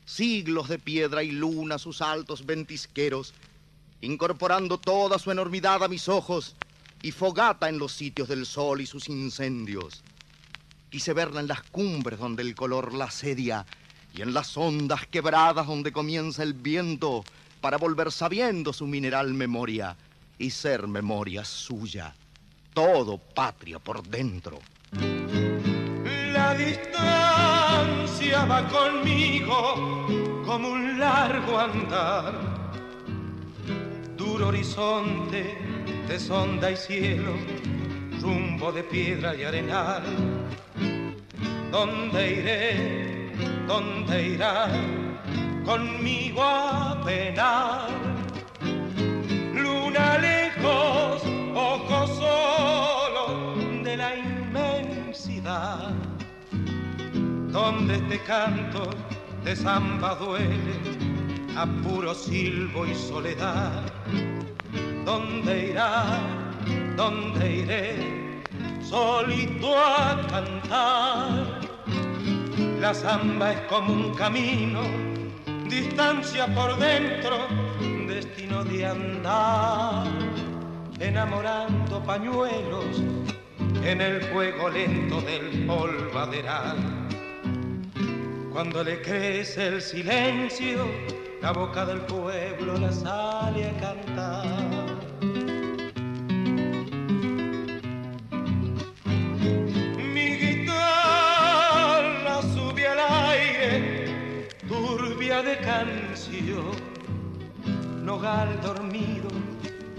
[0.06, 3.34] siglos de piedra y luna sus altos ventisqueros,
[4.00, 6.56] incorporando toda su enormidad a mis ojos
[7.02, 10.02] y fogata en los sitios del sol y sus incendios.
[10.88, 13.66] Quise verla en las cumbres donde el color la asedia
[14.14, 17.24] y en las ondas quebradas donde comienza el viento
[17.60, 19.96] para volver sabiendo su mineral memoria
[20.38, 22.14] y ser memoria suya,
[22.72, 24.58] todo patria por dentro.
[26.32, 30.06] La distancia va conmigo
[30.44, 32.72] como un largo andar,
[34.16, 35.58] duro horizonte
[36.08, 37.34] de sonda y cielo,
[38.20, 40.02] rumbo de piedra y arenal.
[41.70, 43.32] ¿Dónde iré?
[43.66, 44.68] ¿Dónde irá?
[45.64, 47.88] Conmigo a penar.
[49.54, 51.22] Luna lejos,
[51.54, 53.54] ojo solo
[53.84, 55.92] de la inmensidad.
[57.52, 58.90] Donde este canto
[59.44, 60.80] de samba duele
[61.56, 63.82] a puro silbo y soledad.
[65.04, 66.20] ¿Dónde irá?
[66.96, 68.42] ¿Dónde iré?
[68.82, 71.60] Solito a cantar.
[72.80, 74.80] La samba es como un camino,
[75.70, 77.46] distancia por dentro,
[78.08, 80.08] destino de andar,
[80.98, 83.00] enamorando pañuelos
[83.84, 86.76] en el juego lento del polvaderal.
[88.52, 90.86] Cuando le crece el silencio,
[91.40, 94.79] la boca del pueblo la sale a cantar.
[105.30, 106.72] De canción,
[108.04, 109.28] nogal dormido,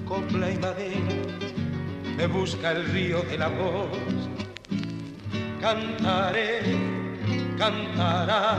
[0.06, 1.16] copla y madera,
[2.18, 3.88] me busca el río de la voz.
[5.62, 6.60] Cantaré,
[7.58, 8.58] cantará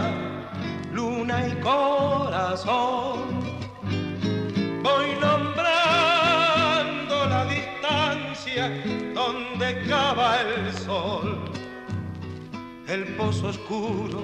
[0.94, 3.20] luna y corazón.
[4.82, 5.66] Voy nombrando
[7.28, 8.72] la distancia
[9.14, 11.38] donde cava el sol,
[12.88, 14.22] el pozo oscuro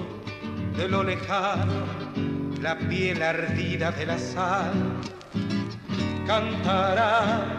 [0.75, 1.83] de lo lejano,
[2.61, 4.73] la piel ardida de la sal.
[6.25, 7.57] Cantará,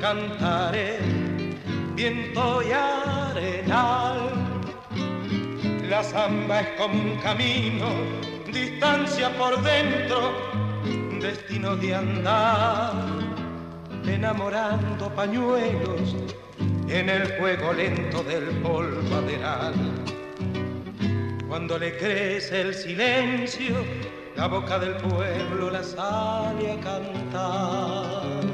[0.00, 0.98] cantaré,
[1.94, 4.30] viento y arenal.
[5.88, 7.88] La samba es como un camino,
[8.52, 10.32] distancia por dentro,
[11.20, 12.92] destino de andar,
[14.06, 16.14] enamorando pañuelos
[16.88, 19.74] en el juego lento del polvaderal.
[21.48, 23.76] Cuando le crece el silencio,
[24.36, 28.44] la boca del pueblo la sale a cantar.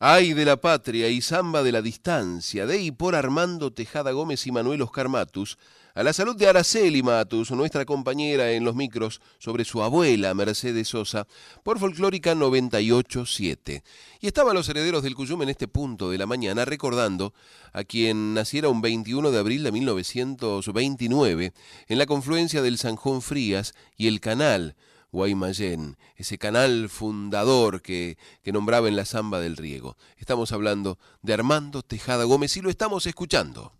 [0.00, 4.46] Ay de la patria y samba de la distancia, de y por Armando Tejada Gómez
[4.46, 5.58] y Manuel Oscar Matus,
[5.98, 10.86] a la salud de Araceli Matus, nuestra compañera en los micros, sobre su abuela Mercedes
[10.86, 11.26] Sosa,
[11.64, 13.82] por Folclórica 987.
[14.20, 17.34] Y estaban los herederos del Cuyum en este punto de la mañana recordando
[17.72, 21.52] a quien naciera un 21 de abril de 1929
[21.88, 24.76] en la confluencia del Sanjón Frías y el Canal,
[25.10, 29.96] Guaymallén, ese canal fundador que, que, nombraba en la Zamba del Riego.
[30.16, 33.72] Estamos hablando de Armando Tejada Gómez y lo estamos escuchando.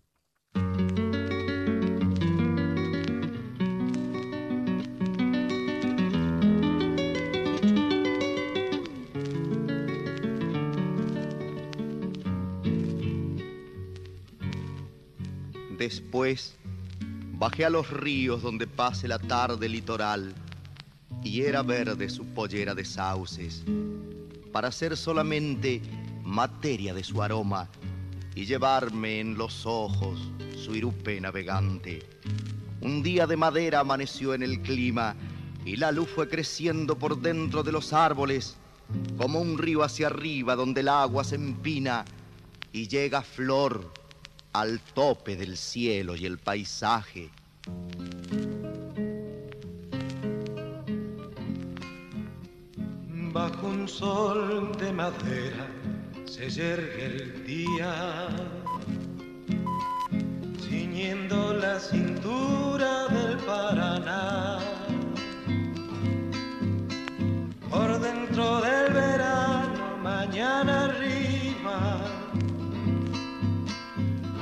[15.78, 16.56] Después
[17.34, 20.34] bajé a los ríos donde pase la tarde litoral
[21.22, 23.62] y era verde su pollera de sauces,
[24.50, 25.80] para ser solamente
[26.24, 27.68] materia de su aroma
[28.34, 30.18] y llevarme en los ojos
[30.56, 32.00] su irupe navegante.
[32.80, 35.14] Un día de madera amaneció en el clima
[35.64, 38.56] y la luz fue creciendo por dentro de los árboles
[39.16, 42.04] como un río hacia arriba donde el agua se empina
[42.72, 43.92] y llega flor
[44.60, 47.30] al tope del cielo y el paisaje.
[53.32, 55.68] Bajo un sol de madera
[56.24, 58.28] se yergue el día,
[60.68, 64.87] ciñendo la cintura del Paraná.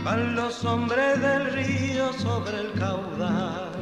[0.06, 3.72] Van los hombres del río sobre el caudal.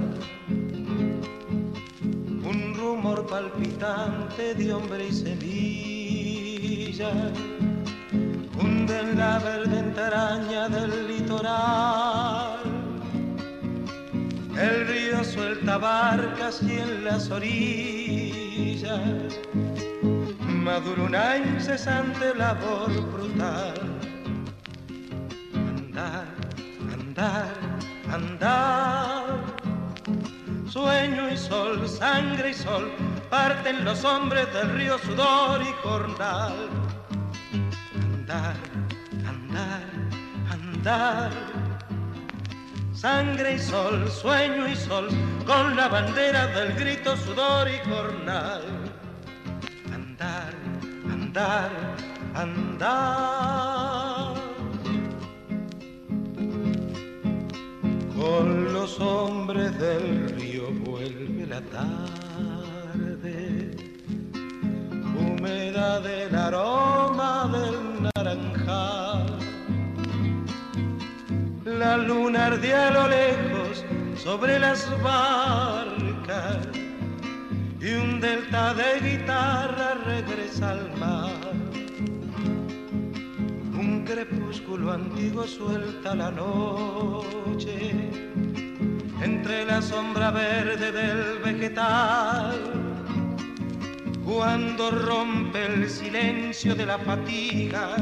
[2.51, 7.11] Un rumor palpitante de hombre y semilla
[8.59, 12.61] hunde en la verde entraña del litoral.
[14.59, 18.91] El río suelta barcas y en las orillas
[20.49, 23.94] madura una incesante labor brutal.
[27.15, 27.55] Andar,
[28.13, 29.45] andar.
[30.69, 32.91] Sueño y sol, sangre y sol,
[33.31, 36.69] parten los hombres del río sudor y jornal.
[38.03, 38.57] Andar,
[39.29, 39.85] andar,
[40.51, 41.31] andar.
[42.93, 45.09] Sangre y sol, sueño y sol,
[45.47, 48.63] con la bandera del grito, sudor y jornal.
[49.93, 50.53] Andar,
[51.13, 51.71] andar,
[52.35, 53.94] andar.
[58.25, 62.57] Con los hombres del río vuelve la tarde,
[65.15, 69.27] húmeda del aroma del naranjal.
[71.67, 73.85] La luna ardía a lo lejos
[74.17, 76.67] sobre las barcas
[77.79, 81.55] y un delta de guitarra regresa al mar.
[84.05, 87.91] Crepúsculo antiguo suelta la noche
[89.23, 92.55] entre la sombra verde del vegetal.
[94.27, 97.97] Cuando rompe el silencio de la fatiga,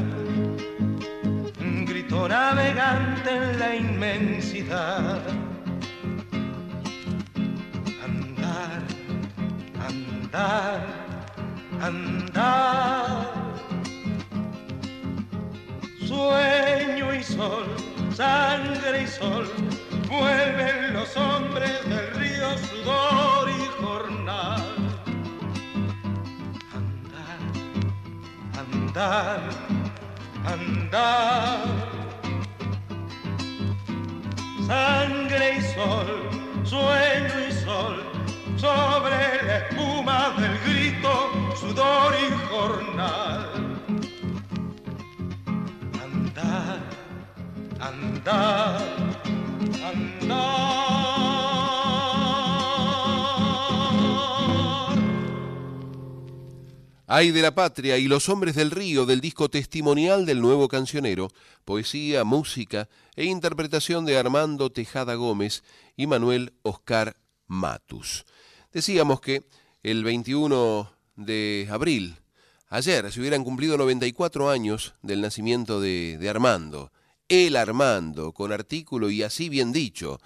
[1.85, 5.21] grito navegante en la inmensidad.
[8.03, 8.83] Andar,
[9.87, 10.85] andar,
[11.81, 13.42] andar
[16.13, 17.65] sueño y sol,
[18.15, 19.47] sangre y sol,
[20.07, 24.63] vuelven los hombres del río sudor y jornal.
[26.77, 27.41] Andar,
[28.61, 29.41] andar,
[30.45, 31.59] andar.
[34.67, 36.09] Sangre y sol,
[36.63, 38.03] sueño y sol,
[38.55, 41.13] sobre la espuma del grito,
[41.59, 43.72] sudor y jornal.
[47.79, 48.81] Andar,
[49.83, 50.93] andar.
[57.05, 61.29] Ay de la patria y los hombres del río del disco testimonial del nuevo cancionero,
[61.63, 65.63] poesía, música e interpretación de Armando Tejada Gómez
[65.95, 67.15] y Manuel Oscar
[67.45, 68.25] Matus.
[68.71, 69.43] Decíamos que
[69.83, 72.15] el 21 de abril,
[72.73, 76.91] ayer, se hubieran cumplido 94 años del nacimiento de, de Armando,
[77.29, 80.19] el Armando, con artículo y así bien dicho,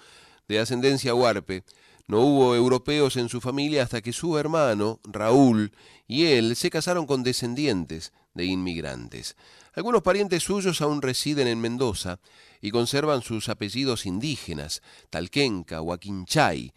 [0.48, 1.62] de ascendencia huarpe,
[2.06, 5.72] no hubo europeos en su familia hasta que su hermano, Raúl,
[6.06, 9.36] y él se casaron con descendientes de inmigrantes.
[9.74, 12.18] Algunos parientes suyos aún residen en Mendoza
[12.62, 14.80] y conservan sus apellidos indígenas,
[15.10, 16.72] Talquenca o Aquinchay.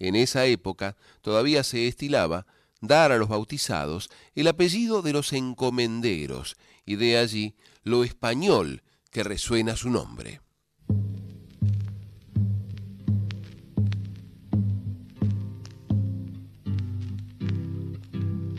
[0.00, 2.44] En esa época todavía se estilaba
[2.82, 7.54] dar a los bautizados el apellido de los encomenderos, y de allí
[7.84, 10.40] lo español que resuena su nombre.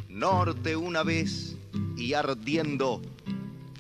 [0.08, 1.58] Norte una vez
[1.98, 3.02] y ardiendo,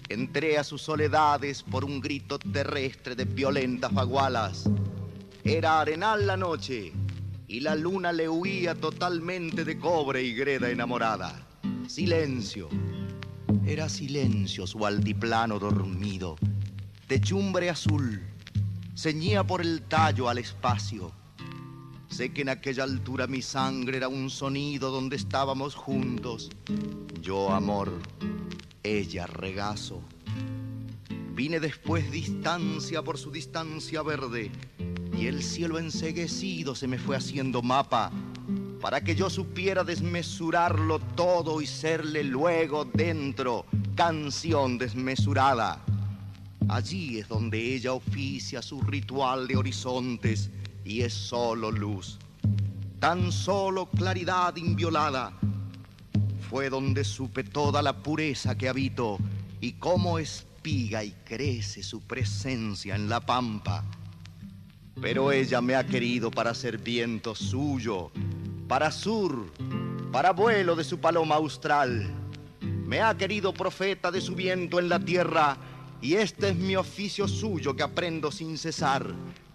[0.09, 4.69] entré a sus soledades por un grito terrestre de violentas bagualas.
[5.45, 6.91] Era arenal la noche
[7.53, 11.47] y la luna le huía totalmente de cobre y greda enamorada.
[11.87, 12.67] Silencio.
[13.63, 16.35] Era silencio su altiplano dormido
[17.05, 18.23] techumbre azul,
[18.95, 21.11] ceñía por el tallo al espacio.
[22.07, 26.49] Sé que en aquella altura mi sangre era un sonido donde estábamos juntos.
[27.21, 27.93] Yo amor,
[28.81, 30.01] ella regazo.
[31.35, 34.51] Vine después distancia por su distancia verde
[35.17, 38.11] y el cielo enseguecido se me fue haciendo mapa
[38.81, 43.65] para que yo supiera desmesurarlo todo y serle luego dentro
[43.95, 45.83] canción desmesurada
[46.69, 50.49] Allí es donde ella oficia su ritual de horizontes
[50.85, 52.19] y es solo luz.
[52.99, 55.33] Tan solo claridad inviolada.
[56.49, 59.17] Fue donde supe toda la pureza que habito
[59.59, 63.83] y cómo espiga y crece su presencia en la pampa.
[65.01, 68.11] Pero ella me ha querido para ser viento suyo,
[68.67, 69.51] para sur,
[70.11, 72.09] para vuelo de su paloma austral.
[72.61, 75.57] Me ha querido profeta de su viento en la tierra
[76.01, 79.13] y este es mi oficio suyo que aprendo sin cesar.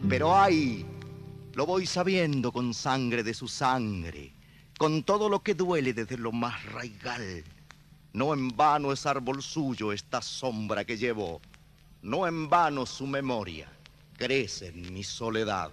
[0.09, 0.85] Pero ay,
[1.55, 4.35] lo voy sabiendo con sangre de su sangre,
[4.77, 7.45] con todo lo que duele desde lo más raigal.
[8.13, 11.41] No en vano es árbol suyo esta sombra que llevo,
[12.03, 13.71] no en vano su memoria
[14.19, 15.71] crece en mi soledad.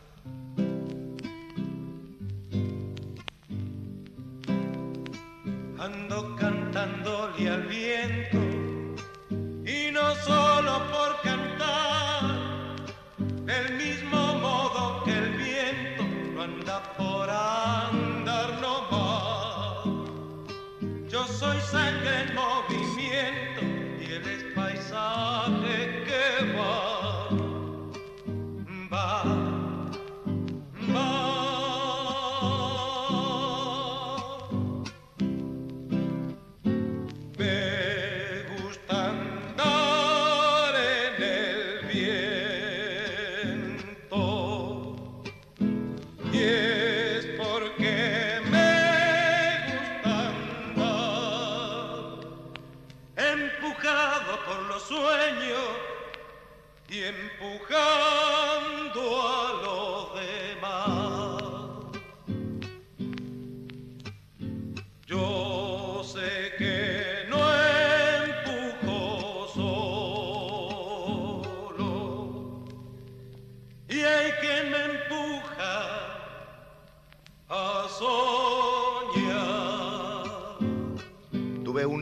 [5.79, 8.37] Ando cantándole al viento
[9.65, 12.75] y no solo por cantar,
[13.45, 16.03] del mismo modo que el viento
[16.33, 19.85] no anda por andar nomás.
[21.09, 23.61] Yo soy sangre en movimiento
[23.99, 25.94] y él es paisaje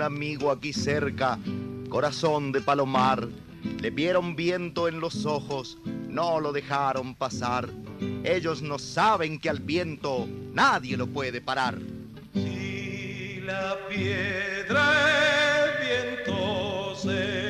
[0.05, 1.39] amigo aquí cerca,
[1.89, 3.27] corazón de palomar.
[3.81, 5.77] Le vieron viento en los ojos,
[6.07, 7.69] no lo dejaron pasar.
[8.23, 11.77] Ellos no saben que al viento nadie lo puede parar.
[12.33, 14.93] Si la piedra
[15.65, 17.42] es viento seco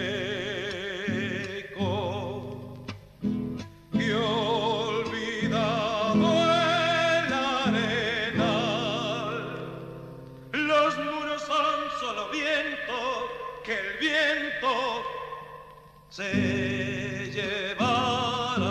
[16.15, 18.69] se llevará.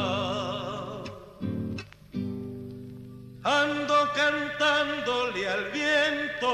[3.42, 6.52] Ando cantándole al viento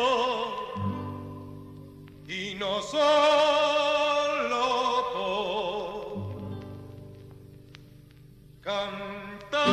[2.27, 4.63] y no solo
[5.13, 6.41] por
[8.63, 9.69] cantar.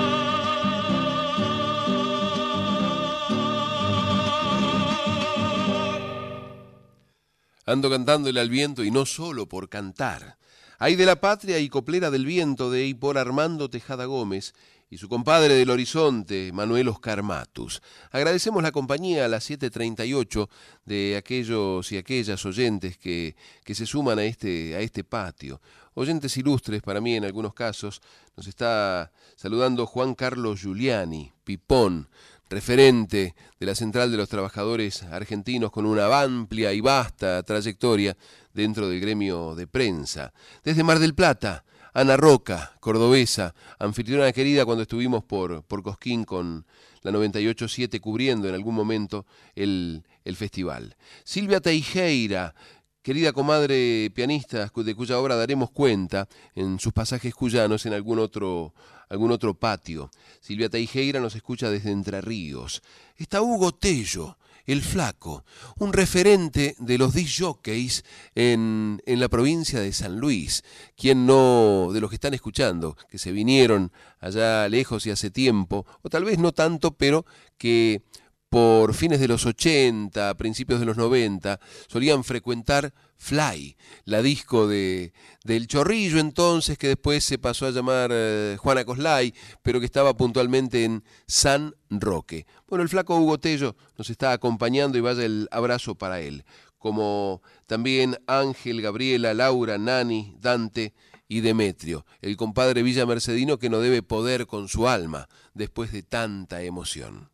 [7.66, 10.38] Ando cantándole al viento y no solo por cantar.
[10.78, 14.54] Hay de la patria y coplera del viento de y por Armando Tejada Gómez
[14.90, 17.82] y su compadre del horizonte, Manuel Oscar Matus.
[18.12, 20.50] Agradecemos la compañía a las 7.38
[20.84, 25.62] de aquellos y aquellas oyentes que, que se suman a este, a este patio.
[25.94, 28.02] Oyentes ilustres para mí en algunos casos.
[28.36, 32.10] Nos está saludando Juan Carlos Giuliani, Pipón,
[32.50, 38.16] referente de la Central de los Trabajadores Argentinos con una amplia y vasta trayectoria
[38.56, 40.34] dentro del gremio de prensa.
[40.64, 46.66] Desde Mar del Plata, Ana Roca, cordobesa, anfitriona querida cuando estuvimos por, por Cosquín con
[47.02, 49.26] la 98.7 cubriendo en algún momento
[49.56, 50.96] el, el festival.
[51.24, 52.56] Silvia Teijeira,
[53.02, 58.74] querida comadre pianista de cuya obra daremos cuenta en sus pasajes cuyanos en algún otro,
[59.10, 60.10] algún otro patio.
[60.40, 62.82] Silvia Teijeira nos escucha desde Entre Ríos.
[63.18, 65.46] Está Hugo Tello, el flaco,
[65.78, 70.64] un referente de los disc jockeys en, en, la provincia de San Luis.
[70.96, 75.86] Quien no, de los que están escuchando, que se vinieron allá lejos y hace tiempo,
[76.02, 77.26] o tal vez no tanto, pero
[77.58, 78.04] que
[78.50, 85.14] por fines de los 80, principios de los 90, solían frecuentar Fly, la disco de,
[85.44, 90.16] del Chorrillo entonces, que después se pasó a llamar eh, Juana Coslay, pero que estaba
[90.16, 92.46] puntualmente en San Roque.
[92.68, 96.46] Bueno, el flaco Hugo Tello nos está acompañando y vaya el abrazo para él,
[96.78, 100.94] como también Ángel, Gabriela, Laura, Nani, Dante
[101.28, 106.04] y Demetrio, el compadre Villa Mercedino que no debe poder con su alma después de
[106.04, 107.32] tanta emoción.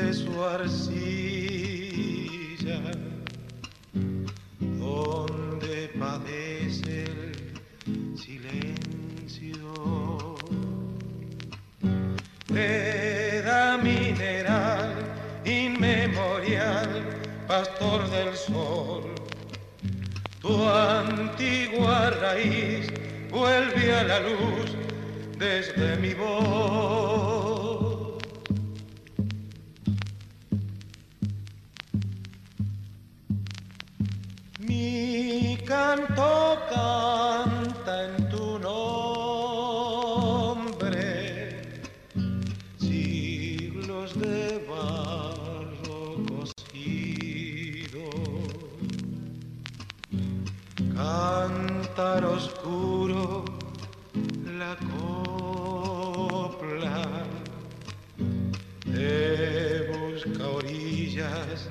[0.00, 0.80] De su arcilla,
[4.78, 9.66] donde padece el silencio.
[12.48, 14.94] Veda mineral,
[15.44, 16.88] inmemorial,
[17.46, 19.02] pastor del sol,
[20.40, 22.90] tu antigua raíz
[23.30, 24.70] vuelve a la luz
[25.38, 27.49] desde mi voz.
[44.14, 48.10] De barro cocido,
[50.94, 53.44] cantar oscuro
[54.58, 56.04] la copla,
[58.84, 61.68] te busca orillas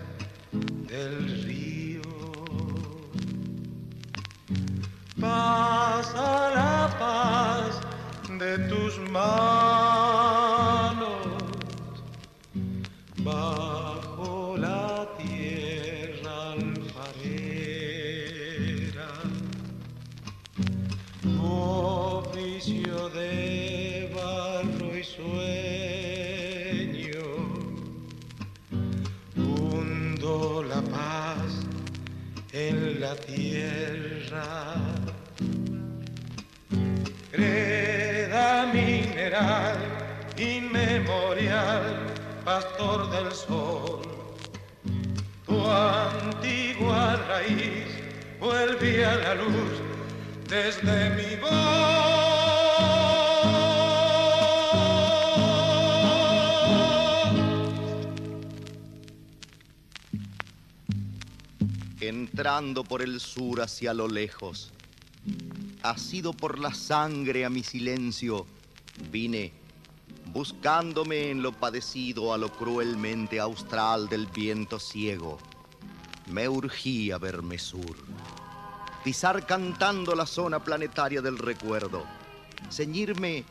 [0.88, 2.02] del río.
[5.20, 7.82] Pasa la paz
[8.40, 9.59] de tus manos
[43.12, 44.02] del sol.
[45.46, 47.88] Tu antigua raíz
[48.40, 49.74] vuelve a la luz
[50.48, 52.00] desde mi voz.
[62.40, 64.72] entrando por el sur hacia lo lejos.
[65.84, 68.48] Asido por la sangre a mi silencio,
[69.12, 69.52] vine,
[70.32, 75.38] buscándome en lo padecido a lo cruelmente austral del viento ciego.
[76.28, 77.96] Me urgía verme sur,
[79.04, 82.04] pisar cantando la zona planetaria del recuerdo,
[82.72, 83.44] ceñirme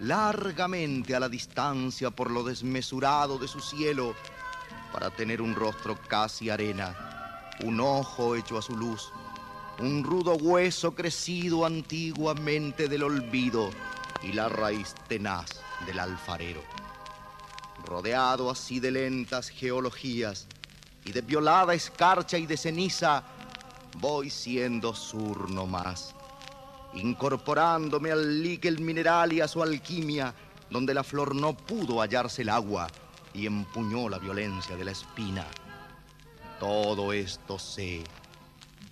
[0.00, 4.14] largamente a la distancia por lo desmesurado de su cielo,
[4.92, 7.14] para tener un rostro casi arena
[7.62, 9.12] un ojo hecho a su luz,
[9.78, 13.70] un rudo hueso crecido antiguamente del olvido
[14.22, 16.62] y la raíz tenaz del alfarero.
[17.84, 20.46] Rodeado así de lentas geologías
[21.04, 23.22] y de violada escarcha y de ceniza,
[23.98, 26.14] voy siendo sur no más,
[26.94, 30.34] incorporándome al líquel mineral y a su alquimia,
[30.70, 32.88] donde la flor no pudo hallarse el agua
[33.34, 35.46] y empuñó la violencia de la espina.
[36.58, 38.02] Todo esto sé.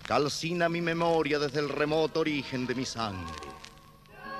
[0.07, 3.52] Calcina mi memoria desde el remoto origen de mi sangre.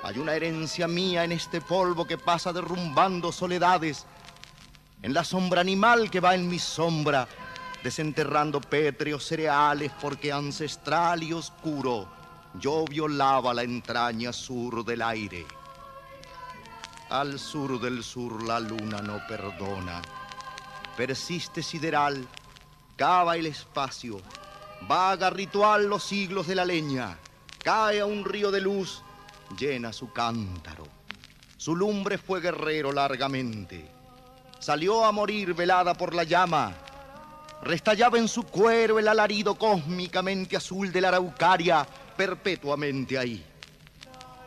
[0.03, 4.07] Hay una herencia mía en este polvo que pasa derrumbando soledades,
[5.03, 7.29] en la sombra animal que va en mi sombra,
[7.83, 12.09] desenterrando pétreos cereales porque ancestral y oscuro
[12.55, 15.47] yo violaba la entraña sur del aire.
[17.09, 20.03] Al sur del sur la luna no perdona.
[20.97, 22.27] Persiste sideral
[22.97, 24.21] cava el espacio,
[24.83, 27.19] vaga ritual los siglos de la leña,
[27.63, 29.03] cae a un río de luz,
[29.57, 30.85] llena su cántaro.
[31.57, 33.89] Su lumbre fue guerrero largamente,
[34.59, 36.75] salió a morir velada por la llama,
[37.63, 43.45] restallaba en su cuero el alarido cósmicamente azul de la araucaria, perpetuamente ahí,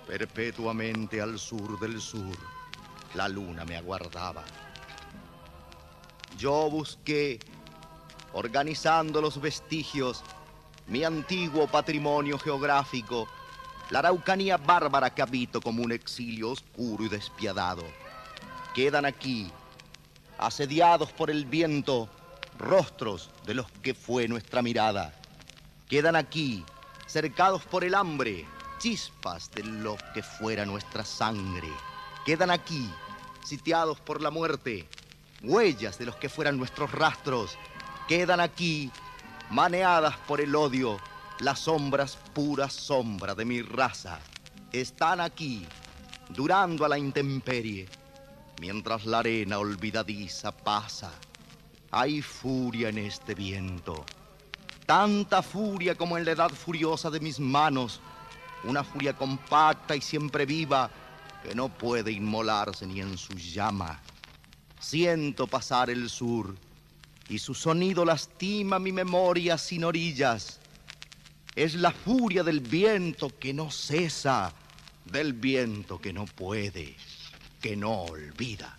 [0.06, 2.36] perpetuamente al sur del sur,
[3.14, 4.44] la luna me aguardaba.
[6.38, 7.40] Yo busqué
[8.34, 10.22] organizando los vestigios,
[10.88, 13.30] mi antiguo patrimonio geográfico,
[13.89, 17.83] la Araucanía bárbara que habito como un exilio oscuro y despiadado.
[18.73, 19.51] Quedan aquí,
[20.37, 22.09] asediados por el viento,
[22.57, 25.13] rostros de los que fue nuestra mirada.
[25.87, 26.65] Quedan aquí,
[27.05, 28.45] cercados por el hambre,
[28.79, 31.69] chispas de lo que fuera nuestra sangre.
[32.25, 32.89] Quedan aquí,
[33.43, 34.87] sitiados por la muerte,
[35.43, 37.57] huellas de los que fueran nuestros rastros.
[38.07, 38.91] Quedan aquí,
[39.49, 40.97] maneadas por el odio,
[41.39, 44.19] Las sombras, pura sombra de mi raza,
[44.71, 45.65] están aquí,
[46.29, 47.89] durando a la intemperie,
[48.61, 51.11] mientras la arena olvidadiza pasa.
[51.91, 54.05] Hay furia en este viento,
[54.85, 57.99] tanta furia como en la edad furiosa de mis manos,
[58.63, 60.89] una furia compacta y siempre viva
[61.43, 64.01] que no puede inmolarse ni en su llama.
[64.79, 66.55] Siento pasar el sur
[67.27, 70.61] y su sonido lastima mi memoria sin orillas.
[71.56, 74.53] Es la furia del viento que no cesa,
[75.06, 76.98] del viento que no puede,
[77.61, 78.76] que no olvida.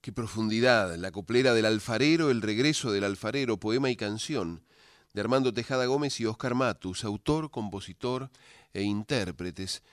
[0.00, 4.64] Qué profundidad, la coplera del alfarero, el regreso del alfarero, poema y canción
[5.12, 8.28] de Armando Tejada Gómez y Oscar Matus, autor, compositor
[8.72, 9.84] e intérpretes.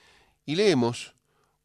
[0.44, 1.14] Y leemos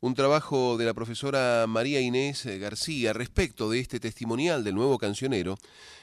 [0.01, 5.57] un trabajo de la profesora María Inés García respecto de este testimonial del nuevo cancionero,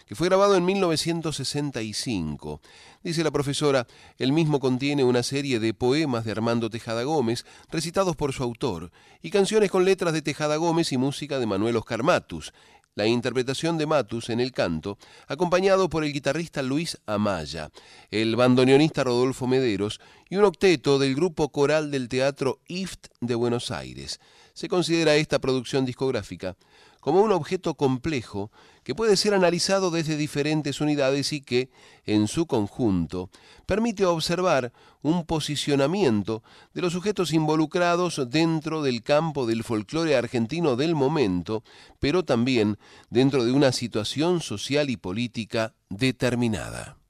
[0.07, 2.61] que fue grabado en 1965.
[3.03, 3.87] Dice la profesora,
[4.19, 8.91] el mismo contiene una serie de poemas de Armando Tejada Gómez, recitados por su autor,
[9.23, 12.53] y canciones con letras de Tejada Gómez y música de Manuel Oscar Matus,
[12.95, 17.71] la interpretación de Matus en el canto, acompañado por el guitarrista Luis Amaya,
[18.11, 23.71] el bandoneonista Rodolfo Mederos y un octeto del grupo coral del Teatro IFT de Buenos
[23.71, 24.21] Aires.
[24.53, 26.57] Se considera esta producción discográfica
[27.01, 28.53] como un objeto complejo
[28.85, 31.71] que puede ser analizado desde diferentes unidades y que,
[32.05, 33.31] en su conjunto,
[33.67, 34.73] permite observar
[35.03, 36.43] un posicionamiento
[36.75, 41.63] de los sujetos involucrados dentro del campo del folclore argentino del momento,
[42.01, 42.79] pero también
[43.11, 47.02] dentro de una situación social y política determinada.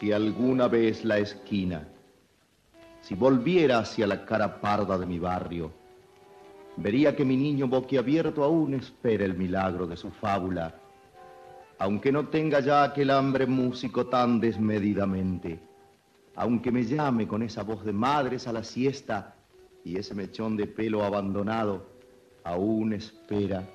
[0.00, 1.86] Si alguna vez la esquina,
[3.02, 5.70] si volviera hacia la cara parda de mi barrio,
[6.78, 10.74] vería que mi niño boquiabierto aún espera el milagro de su fábula,
[11.78, 15.60] aunque no tenga ya aquel hambre músico tan desmedidamente,
[16.34, 19.34] aunque me llame con esa voz de madres a la siesta
[19.84, 21.86] y ese mechón de pelo abandonado,
[22.44, 23.68] aún espera.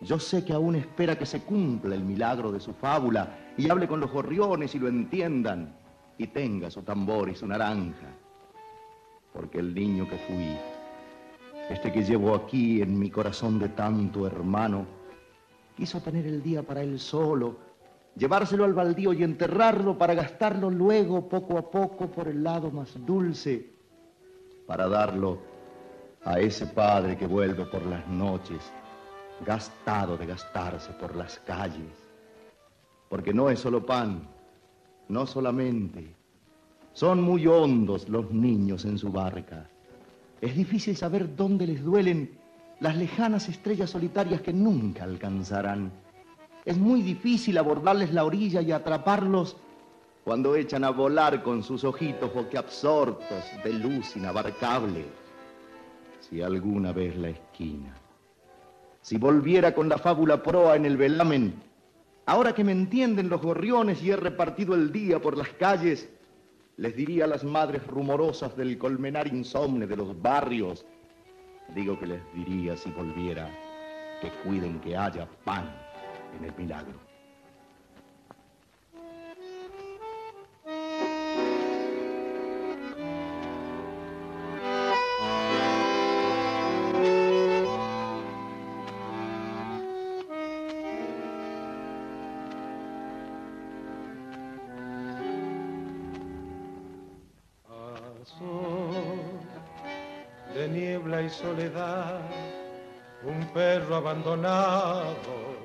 [0.00, 3.88] Yo sé que aún espera que se cumpla el milagro de su fábula y hable
[3.88, 5.76] con los gorriones y lo entiendan
[6.16, 8.14] y tenga su tambor y su naranja.
[9.32, 10.56] Porque el niño que fui,
[11.68, 14.86] este que llevo aquí en mi corazón de tanto hermano,
[15.76, 17.56] quiso tener el día para él solo,
[18.16, 22.94] llevárselo al baldío y enterrarlo para gastarlo luego poco a poco por el lado más
[23.04, 23.72] dulce,
[24.66, 25.38] para darlo
[26.24, 28.72] a ese padre que vuelve por las noches,
[29.44, 32.08] gastado de gastarse por las calles
[33.08, 34.28] porque no es solo pan,
[35.08, 36.14] no solamente.
[36.92, 39.68] Son muy hondos los niños en su barca.
[40.40, 42.38] Es difícil saber dónde les duelen
[42.80, 45.90] las lejanas estrellas solitarias que nunca alcanzarán.
[46.64, 49.56] Es muy difícil abordarles la orilla y atraparlos
[50.24, 55.06] cuando echan a volar con sus ojitos boquiabsortos de luz inabarcable.
[56.20, 57.94] Si alguna vez la esquina,
[59.08, 61.54] si volviera con la fábula proa en el velamen,
[62.26, 66.10] Ahora que me entienden los gorriones y he repartido el día por las calles,
[66.76, 70.84] les diría a las madres rumorosas del colmenar insomne de los barrios,
[71.74, 73.48] digo que les diría si volviera,
[74.20, 75.74] que cuiden que haya pan
[76.38, 77.07] en el milagro.
[101.30, 102.20] Soledad,
[103.22, 105.58] un perro abandonado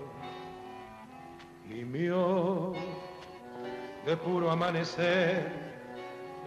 [1.68, 2.74] gimió
[4.06, 5.52] de puro amanecer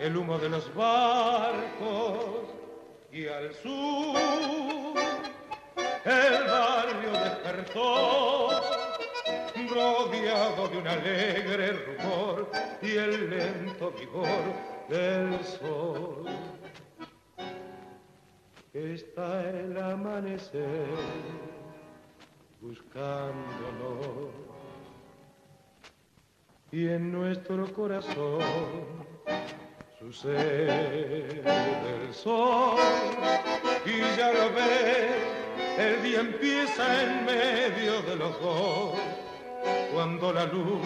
[0.01, 2.45] el humo de los barcos
[3.11, 4.17] y al sur
[6.05, 8.51] el barrio despertó
[9.71, 12.51] rodeado de un alegre rumor
[12.83, 14.45] y el lento vigor
[14.89, 16.16] del sol
[22.61, 24.31] buscándolo.
[26.71, 28.41] Y en nuestro corazón
[29.99, 32.77] sucede el sol.
[33.87, 38.95] Y ya lo ves, el día empieza en medio de los dos.
[39.95, 40.83] Cuando la luz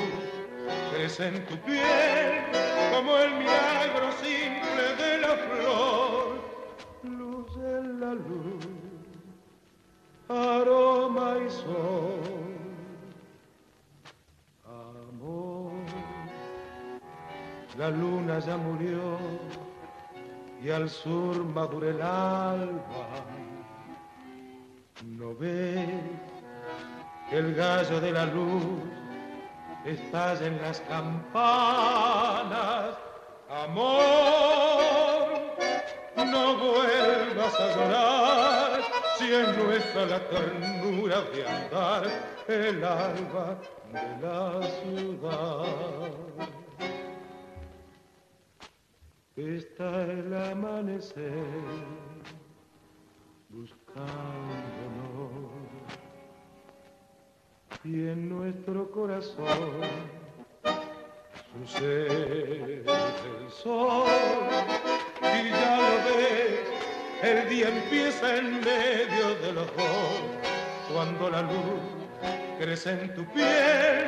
[0.93, 2.44] crece en tu piel
[2.93, 6.40] como el milagro simple de la flor,
[7.02, 8.80] luz de la luz
[10.31, 12.20] aroma y sol.
[14.65, 15.73] Amor,
[17.77, 19.19] la luna ya murió
[20.62, 23.09] y al sur madura el alba.
[25.05, 25.89] No ves
[27.28, 28.62] que el gallo de la luz
[29.85, 31.40] estás en las campanas.
[33.48, 33.90] Amor,
[36.16, 42.05] no vuelvas a llorar si es nuestra la ternura de andar
[42.48, 43.60] el alba
[43.92, 46.09] de la ciudad.
[49.36, 51.32] Está el amanecer
[53.51, 54.10] buscándonos
[57.84, 59.80] y en nuestro corazón
[61.52, 64.06] sucede el sol
[65.22, 66.80] y ya lo ves,
[67.22, 70.20] el día empieza en medio de los dos
[70.92, 71.80] cuando la luz
[72.59, 74.06] crece en tu piel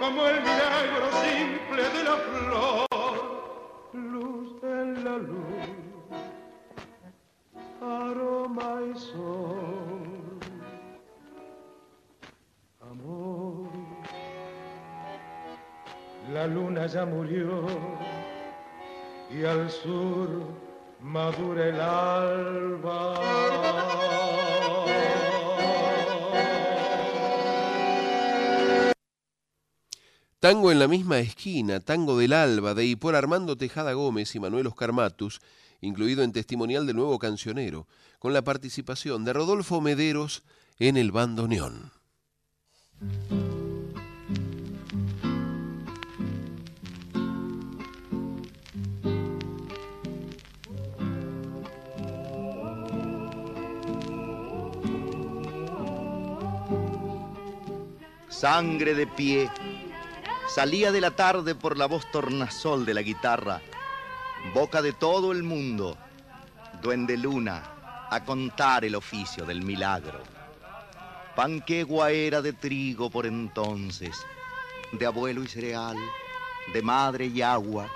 [0.00, 2.86] como el milagro simple de la flor.
[3.92, 5.68] Luz en la luz,
[7.80, 10.38] aroma y sol.
[12.80, 13.68] Amor,
[16.32, 17.66] la luna ya murió
[19.30, 20.67] y al sur
[21.00, 23.14] madura el alba.
[30.40, 34.40] Tango en la misma esquina, Tango del Alba, de y por Armando Tejada Gómez y
[34.40, 35.40] Manuel Oscar Matus,
[35.80, 37.88] incluido en testimonial del nuevo cancionero,
[38.20, 40.44] con la participación de Rodolfo Mederos
[40.78, 41.90] en el bandoneón.
[58.38, 59.50] Sangre de pie,
[60.46, 63.60] salía de la tarde por la voz tornasol de la guitarra,
[64.54, 65.98] boca de todo el mundo,
[66.80, 70.20] duende luna, a contar el oficio del milagro.
[71.34, 74.16] Panquegua era de trigo por entonces,
[74.92, 75.96] de abuelo y cereal,
[76.72, 77.88] de madre y agua,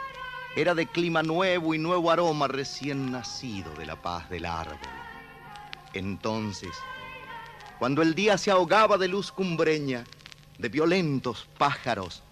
[0.56, 4.77] era de clima nuevo y nuevo aroma recién nacido de la paz del árbol.
[5.93, 6.73] Entonces,
[7.78, 10.02] cuando el día se ahogaba de luz cumbreña,
[10.59, 12.23] de violentos pájaros,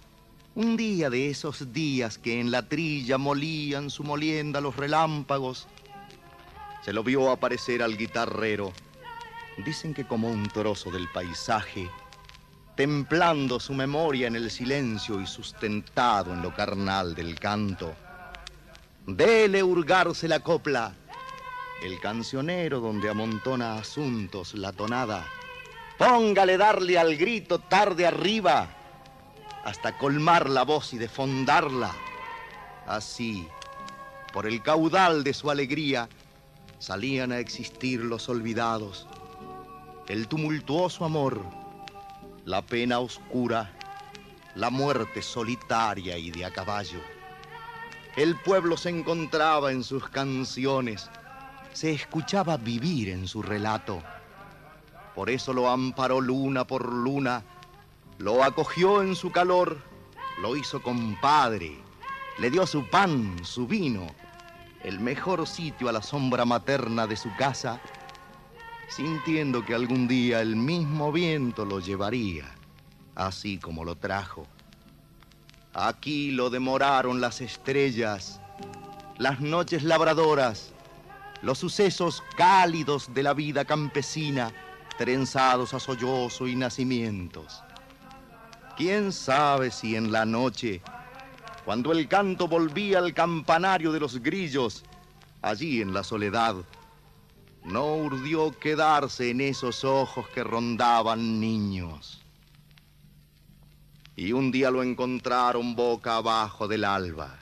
[0.55, 5.69] un día de esos días que en la trilla molían su molienda los relámpagos,
[6.85, 8.73] se lo vio aparecer al guitarrero,
[9.65, 11.91] dicen que como un trozo del paisaje,
[12.75, 17.95] templando su memoria en el silencio y sustentado en lo carnal del canto.
[19.07, 20.95] Dele hurgarse la copla,
[21.83, 25.27] el cancionero donde amontona asuntos la tonada.
[26.01, 28.67] Póngale darle al grito tarde arriba
[29.65, 31.95] hasta colmar la voz y defondarla.
[32.87, 33.47] Así,
[34.33, 36.09] por el caudal de su alegría,
[36.79, 39.07] salían a existir los olvidados,
[40.09, 41.45] el tumultuoso amor,
[42.47, 43.71] la pena oscura,
[44.55, 47.01] la muerte solitaria y de a caballo.
[48.17, 51.11] El pueblo se encontraba en sus canciones,
[51.75, 54.03] se escuchaba vivir en su relato.
[55.15, 57.43] Por eso lo amparó luna por luna,
[58.19, 59.79] lo acogió en su calor,
[60.41, 61.79] lo hizo compadre,
[62.39, 64.07] le dio su pan, su vino,
[64.83, 67.81] el mejor sitio a la sombra materna de su casa,
[68.89, 72.45] sintiendo que algún día el mismo viento lo llevaría,
[73.15, 74.47] así como lo trajo.
[75.75, 78.41] Aquí lo demoraron las estrellas,
[79.19, 80.73] las noches labradoras,
[81.43, 84.53] los sucesos cálidos de la vida campesina,
[85.01, 87.63] trenzados a sollozo y nacimientos.
[88.77, 90.83] ¿Quién sabe si en la noche,
[91.65, 94.85] cuando el canto volvía al campanario de los grillos,
[95.41, 96.55] allí en la soledad,
[97.65, 102.21] no urdió quedarse en esos ojos que rondaban niños?
[104.17, 107.39] Y un día lo encontraron boca abajo del alba.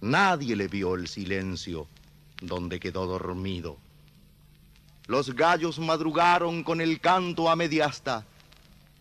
[0.00, 1.86] Nadie le vio el silencio
[2.42, 3.85] donde quedó dormido.
[5.06, 8.24] Los gallos madrugaron con el canto a mediasta.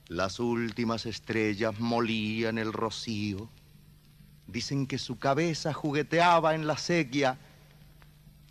[0.07, 3.49] Las últimas estrellas molían el rocío.
[4.45, 7.40] Dicen que su cabeza jugueteaba en la sequía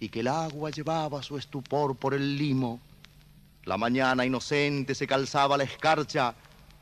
[0.00, 2.80] y que el agua llevaba su estupor por el limo.
[3.62, 6.34] La mañana inocente se calzaba la escarcha,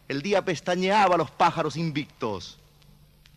[0.08, 2.58] el día pestañeaba los pájaros invictos.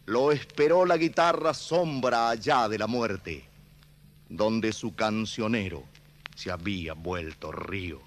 [0.05, 3.43] Lo esperó la guitarra sombra allá de la muerte,
[4.29, 5.83] donde su cancionero
[6.35, 8.01] se había vuelto río.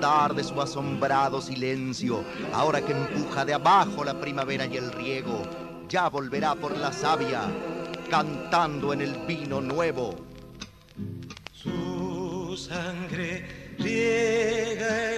[0.00, 2.24] De su asombrado silencio
[2.54, 5.42] ahora que empuja de abajo la primavera y el riego?
[5.90, 7.42] Ya volverá por la savia,
[8.08, 10.16] cantando en el vino nuevo.
[11.52, 15.09] Su sangre riega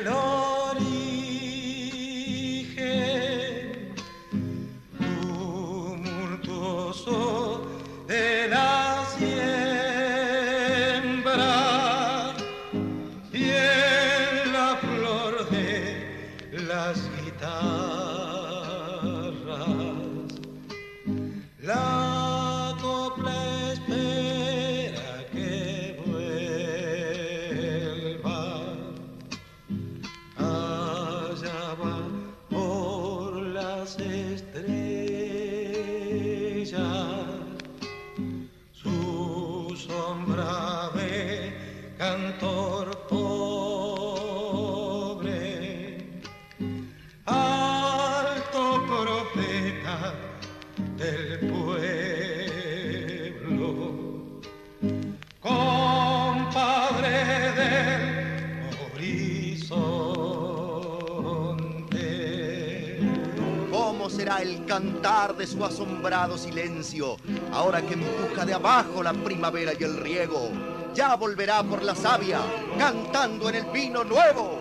[66.38, 67.16] silencio
[67.52, 70.50] ahora que empuja de abajo la primavera y el riego?
[70.94, 72.40] Ya volverá por la savia,
[72.78, 74.58] cantando en el vino nuevo.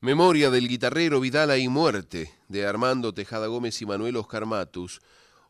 [0.00, 5.00] Memoria del guitarrero Vidala y Muerte de Armando Tejada Gómez y Manuel Oscar Matus,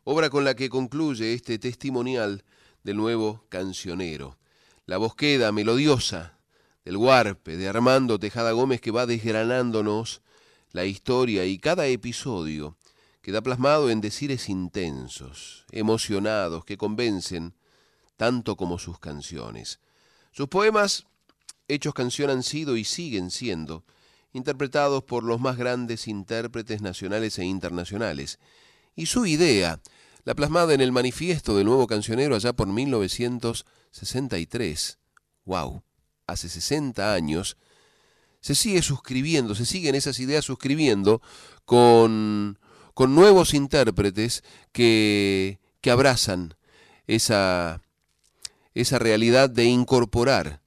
[0.05, 2.45] obra con la que concluye este testimonial
[2.81, 4.37] del nuevo cancionero.
[4.85, 6.37] La bosqueda melodiosa
[6.85, 10.21] del Guarpe de Armando Tejada Gómez que va desgranándonos
[10.75, 12.77] la historia y cada episodio
[13.21, 17.53] queda plasmado en decires intensos, emocionados, que convencen
[18.17, 19.79] tanto como sus canciones.
[20.33, 21.05] Sus poemas,
[21.69, 23.85] hechos canción, han sido y siguen siendo
[24.33, 28.37] interpretados por los más grandes intérpretes nacionales e internacionales.
[28.97, 29.79] Y su idea,
[30.25, 34.99] la plasmada en el manifiesto del nuevo cancionero allá por 1963,
[35.45, 35.83] wow,
[36.27, 37.55] hace 60 años,
[38.45, 41.19] se sigue suscribiendo, se siguen esas ideas suscribiendo
[41.65, 42.59] con,
[42.93, 46.53] con nuevos intérpretes que, que abrazan
[47.07, 47.81] esa,
[48.75, 50.61] esa realidad de incorporar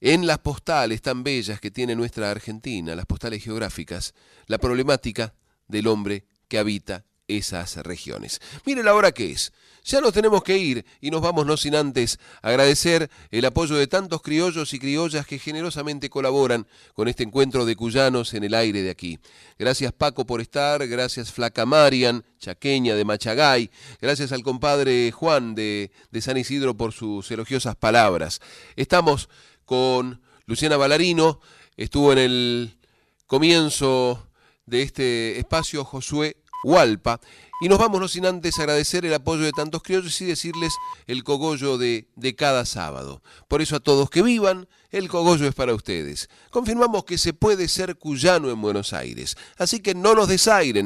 [0.00, 4.12] en las postales tan bellas que tiene nuestra Argentina, las postales geográficas,
[4.48, 5.34] la problemática
[5.68, 8.40] del hombre que habita esas regiones.
[8.64, 9.52] Mire la hora que es.
[9.84, 13.88] Ya nos tenemos que ir y nos vamos no sin antes agradecer el apoyo de
[13.88, 18.82] tantos criollos y criollas que generosamente colaboran con este encuentro de cuyanos en el aire
[18.82, 19.18] de aquí.
[19.58, 23.70] Gracias Paco por estar, gracias Flaca Marian, chaqueña de Machagay,
[24.00, 28.40] gracias al compadre Juan de, de San Isidro por sus elogiosas palabras.
[28.76, 29.28] Estamos
[29.64, 31.40] con Luciana Ballarino,
[31.76, 32.78] estuvo en el
[33.26, 34.28] comienzo
[34.66, 37.20] de este espacio Josué Hualpa,
[37.60, 40.74] y nos vamos no sin antes agradecer el apoyo de tantos criollos y decirles
[41.06, 43.22] el cogollo de, de cada sábado.
[43.46, 46.28] Por eso a todos que vivan, el cogollo es para ustedes.
[46.50, 50.80] Confirmamos que se puede ser cuyano en Buenos Aires, así que no nos desairen.